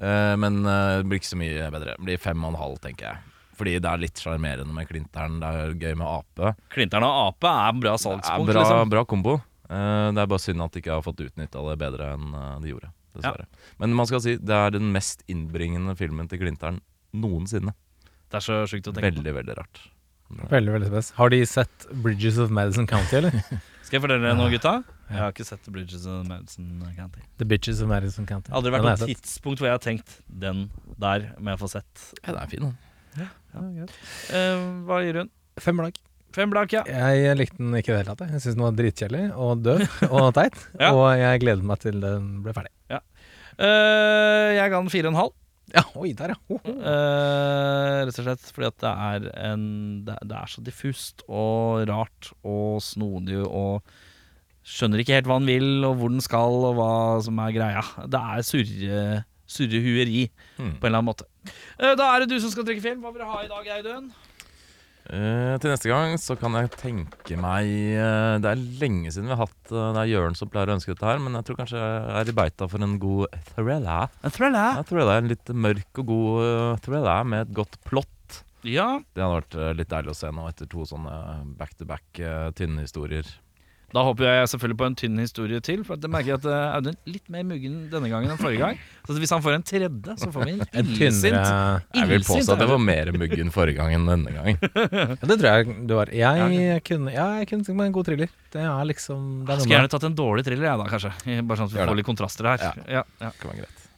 [0.00, 1.96] Eh, men eh, det blir ikke så mye bedre.
[1.98, 3.26] Det blir fem og en halv, tenker jeg.
[3.60, 5.36] Fordi det er litt sjarmerende med Klinteren.
[5.42, 6.54] Det er gøy med ape.
[6.72, 8.94] Klinteren og ape er en bra Det er salgspunkt, bra, liksom.
[8.94, 9.36] bra kombo.
[9.68, 12.32] Eh, det er bare synd at de ikke har fått utnytta det bedre enn
[12.64, 12.92] de gjorde.
[13.10, 13.46] Dessverre.
[13.82, 16.80] Men man skal si det er den mest innbringende filmen til Klinteren
[17.12, 17.74] noensinne.
[18.30, 19.18] Det er så sjukt å tenke på.
[19.18, 19.82] Veldig, veldig rart.
[20.30, 21.10] Veldig, veldig spes.
[21.18, 23.34] Har de sett Bridges of Madison County, eller?
[23.84, 24.76] Skal jeg fortelle dere noe, gutta?
[25.10, 27.24] Jeg har ikke sett The Bridges of Madison County.
[27.42, 28.52] The Bitches of Madison County.
[28.54, 30.68] Aldri vært noe tidspunkt hvor jeg har tenkt den
[31.02, 32.04] der må jeg få sett.
[32.22, 32.78] Ja, den er fin, den.
[34.30, 35.32] Eh, hva gir hun?
[35.60, 35.98] Fem blank.
[36.30, 36.84] Fem blank, ja.
[36.86, 38.30] Jeg likte den ikke i det hele tatt.
[38.30, 38.42] jeg.
[38.44, 39.82] Syns den var dritkjedelig og død
[40.12, 40.60] og teit.
[40.78, 40.92] Ja.
[40.94, 42.70] Og jeg gleder meg til den ble ferdig.
[43.60, 45.34] Eh, jeg ga den fire og en halv.
[45.70, 46.38] Ja, oi, der, ja.
[46.50, 46.72] Ho, ho.
[46.90, 49.66] Eh, rett og slett fordi at det er en
[50.06, 53.84] Det, det er så diffust og rart og snodig og
[54.66, 56.92] Skjønner ikke helt hva han vil, og hvor den skal, og hva
[57.24, 57.84] som er greia.
[58.12, 59.04] Det er surre,
[59.50, 60.74] surrehueri mm.
[60.80, 61.28] på en eller annen måte.
[61.78, 63.00] Eh, da er det du som skal trekke film.
[63.04, 64.10] Hva vil du ha i dag, Audun?
[65.10, 67.66] Uh, til neste gang så kan jeg tenke meg
[67.98, 70.76] uh, Det er lenge siden vi har hatt uh, Det er Jørn som pleier å
[70.76, 74.12] ønske dette her, men jeg tror kanskje jeg er i beita for en god thriller.
[74.22, 74.78] En thriller.
[74.78, 78.42] Jeg tror det er en litt mørk og god thriller med et godt plott.
[78.62, 79.00] Ja.
[79.16, 81.14] Det hadde vært litt deilig å se nå etter to sånne
[81.58, 83.26] back-to-back eh, tynne historier.
[83.90, 85.80] Da håper jeg selvfølgelig på en tynn historie til.
[85.86, 88.62] For at jeg merker at eh, Audun er litt mer muggen denne gangen enn forrige
[88.62, 88.78] gang.
[89.08, 90.62] Så hvis han får en tredje, så får vi en
[90.94, 94.60] illsint Jeg vil påstå at det var mer muggen forrige gang enn denne gangen.
[94.62, 96.14] Ja, det tror jeg du var.
[96.14, 98.34] Jeg kunne, ja, jeg kunne tenkt meg en god thriller.
[98.54, 101.14] Det er liksom det er Skulle gjerne tatt en dårlig thriller, jeg da, kanskje.
[101.50, 102.66] Bare sånn at vi får litt kontraster her.
[102.86, 103.06] Ja.
[103.22, 103.88] Ja, kan være greit.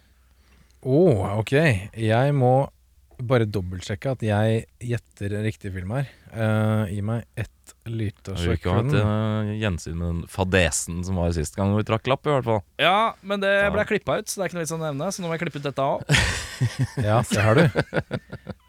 [0.82, 1.03] Å,
[1.38, 1.59] ok.
[2.01, 2.55] Jeg må
[3.22, 6.09] bare dobbeltsjekke at jeg gjetter riktig film her.
[6.32, 7.51] Uh, gi meg ett
[7.90, 11.72] lite Vi vil ikke ha et eh, gjensyn med den fadesen som var sist gang
[11.76, 12.60] vi trakk lapp, i hvert fall.
[12.78, 15.08] ja, men det ble klippa ut, så det er ikke noe vits å nevne.
[15.12, 16.06] Så nå må jeg klippe ut dette òg.
[17.02, 17.80] Ja, se her, du.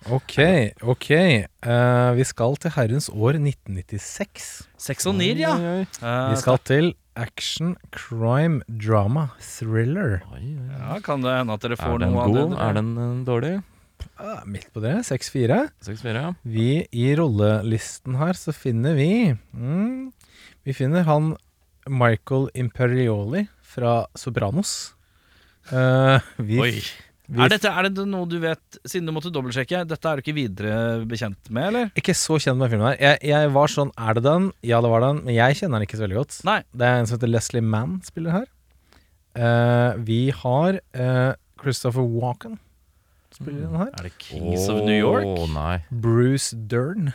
[0.09, 0.36] Ok,
[0.82, 1.09] ok.
[1.14, 4.47] Eh, vi skal til herrens år 1996.
[4.82, 5.53] Seks og nier, ja.
[5.53, 10.24] Oi, oi, Eh, Vi skal til action, crime, drama, thriller.
[10.34, 10.80] oi, oi, oi.
[10.80, 12.49] ja, Kan det hende at dere får Er den noe av god?
[12.55, 12.59] det?
[12.66, 13.53] Er den eh, dårlig?
[14.48, 15.60] Midt på det, 6-4.
[15.84, 16.34] 6-4, ja.
[16.48, 20.12] Vi i rollelisten her så finner vi mm,
[20.64, 21.34] Vi finner han
[21.92, 24.94] Michael Imperioli fra Sopranos.
[25.72, 26.72] Uh, vi, Oi.
[27.28, 30.24] vi Er, dette, er det noe du vet, siden du måtte dobbeltsjekke, dette er du
[30.24, 31.94] ikke videre bekjent med, eller?
[32.00, 33.00] ikke så kjent med filmen her.
[33.02, 34.50] Jeg, jeg var sånn Er det den?
[34.64, 35.24] Ja, det var den.
[35.28, 36.42] Men jeg kjenner den ikke så veldig godt.
[36.48, 36.60] Nei.
[36.72, 38.52] Det er en som heter Leslie Mann spiller her.
[39.34, 42.60] Uh, vi har uh, Christopher Walken
[43.36, 43.92] spiller den her.
[43.98, 45.28] Er det Kings of New York?
[45.54, 45.84] Nei.
[45.92, 47.14] Bruce Dern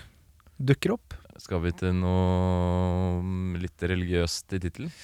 [0.58, 1.16] dukker opp.
[1.38, 4.94] Skal vi til noe litt religiøst i tittelen?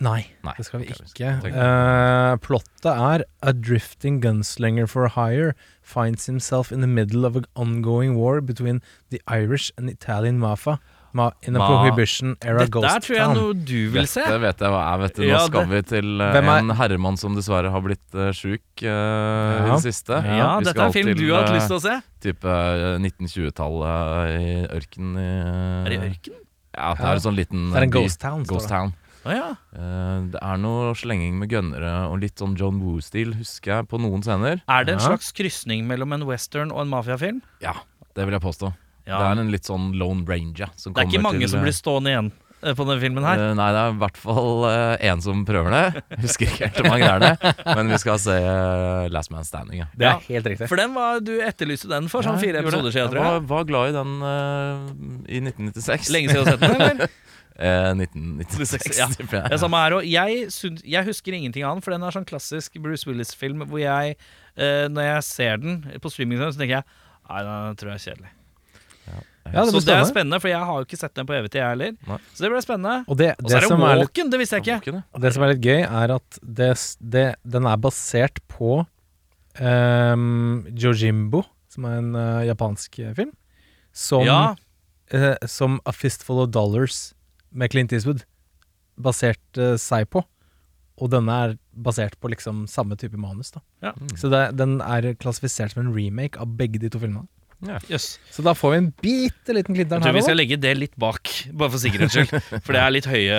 [0.00, 1.30] Nei, Nei, det skal vi ok, ikke.
[1.44, 7.44] Eh, plottet er A drifting gunslinger for hire finds himself in the middle of an
[7.54, 8.80] ongoing war between
[9.10, 10.78] the Irish and Italian mafia
[11.12, 13.34] ma in the Ma- prohibition era Dette ghost er tror jeg town.
[13.36, 14.20] noe du vil se.
[14.22, 15.22] Dette vet jeg hva er, vet du.
[15.22, 18.30] Nå Ja, skal vi til eh, Hvem er- en herremann som dessverre har blitt uh,
[18.32, 19.74] sjuk eh, i Ja.
[19.74, 20.20] det siste.
[20.24, 21.84] Ja, Vi dette skal er en film til, du har hatt eh, lyst til å
[21.84, 21.96] se.
[22.20, 26.34] Type eh, 1920-tallet i ørkenen i eh, Er det i ørken?
[26.76, 27.98] Ja, det er en sånn liten Det er en by.
[28.04, 28.76] ghost town, står Ghost det.
[28.76, 28.92] town.
[29.20, 29.48] Å ja.
[29.76, 33.98] Eh, det er noe slenging med gønnere og litt sånn John Woo-stil, husker jeg, på
[34.00, 34.62] noen scener.
[34.66, 35.08] Er det en Ja.
[35.10, 37.42] slags krysning mellom en western og en mafiafilm?
[37.60, 37.74] Ja,
[38.14, 38.72] det vil jeg påstå.
[39.06, 39.16] Ja.
[39.18, 41.66] Det er en litt sånn Lone Ranger som Det er ikke mange til som eh,
[41.66, 42.28] blir stående igjen
[42.62, 43.40] eh, på denne filmen her?
[43.40, 44.50] Uh, nei, det er i hvert fall
[45.10, 46.02] én som prøver det.
[46.26, 47.54] Husker ikke helt hvor mange det er det.
[47.80, 49.80] Men vi skal se uh, Last Man Standing.
[49.82, 49.88] Ja.
[49.96, 50.20] Det er Ja.
[50.28, 50.68] helt riktig.
[50.70, 53.40] For den var, du etterlyste den for sånn fire episoder siden, tror Jeg jeg.
[53.40, 54.86] var, var glad i den eh,
[55.38, 56.10] i 1996.
[56.14, 57.14] Lenge siden du har sett den, eller?
[57.60, 59.06] Eh, 1996, Ja.
[59.52, 60.08] Det samme her også.
[60.08, 64.14] Jeg, jeg husker ingenting av den, for den er sånn klassisk Bruce Willis-film hvor jeg,
[64.56, 66.86] eh, når jeg ser den på streaming, så tenker jeg
[67.28, 68.30] Nei, den tror jeg er kjedelig.
[69.48, 70.38] Ja, det så det er spennende.
[70.40, 71.94] for jeg har jo ikke sett den på evig tid, jeg heller.
[72.06, 72.18] Nei.
[72.34, 72.96] Så det ble spennende.
[73.08, 74.78] Og det, Og så er det Walken, er litt, det visste jeg ikke.
[74.78, 75.22] Walken, ja.
[75.24, 76.70] det som er litt gøy, er at det,
[77.16, 77.26] det,
[77.56, 78.72] den er basert på
[79.60, 83.32] um, Jojimbo, som er en uh, japansk eh, film,
[83.92, 84.42] som, Ja,
[85.14, 87.10] uh, som A Fistful of Dollars
[87.50, 88.22] med Clint Eastwood
[89.00, 90.22] baserte seg på.
[91.00, 93.50] Og denne er basert på liksom samme type manus.
[93.50, 93.92] da Ja.
[93.96, 94.16] Mm.
[94.16, 97.26] Så det, den er klassifisert som en remake av begge de to filmene.
[97.66, 97.78] Ja.
[97.90, 98.20] Yes.
[98.32, 100.00] Så da får vi en bitte liten glidder her.
[100.00, 102.32] Jeg tror vi skal legge det litt bak, bare for sikkerhets skyld.
[102.64, 103.38] for det er litt høye,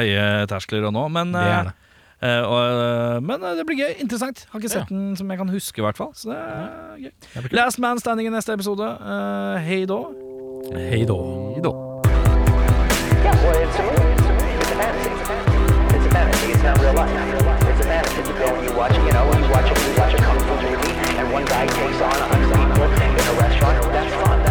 [0.00, 1.04] høye terskler og nå.
[1.14, 1.74] Men det, eh, det.
[2.24, 3.92] Uh, uh, men det blir gøy.
[4.02, 4.46] Interessant.
[4.50, 4.90] Har ikke sett ja.
[4.90, 6.12] den som jeg kan huske, i hvert fall.
[6.18, 7.12] Så det er gøy.
[7.36, 8.86] Det Last Man Standing i neste episode.
[9.62, 10.00] Hei da.
[10.74, 11.20] Hei da.
[11.54, 11.74] Hei da.
[19.04, 19.44] Yeah, well,
[21.34, 23.23] one guy takes on a hundred people.
[23.64, 24.43] fun, that's fun.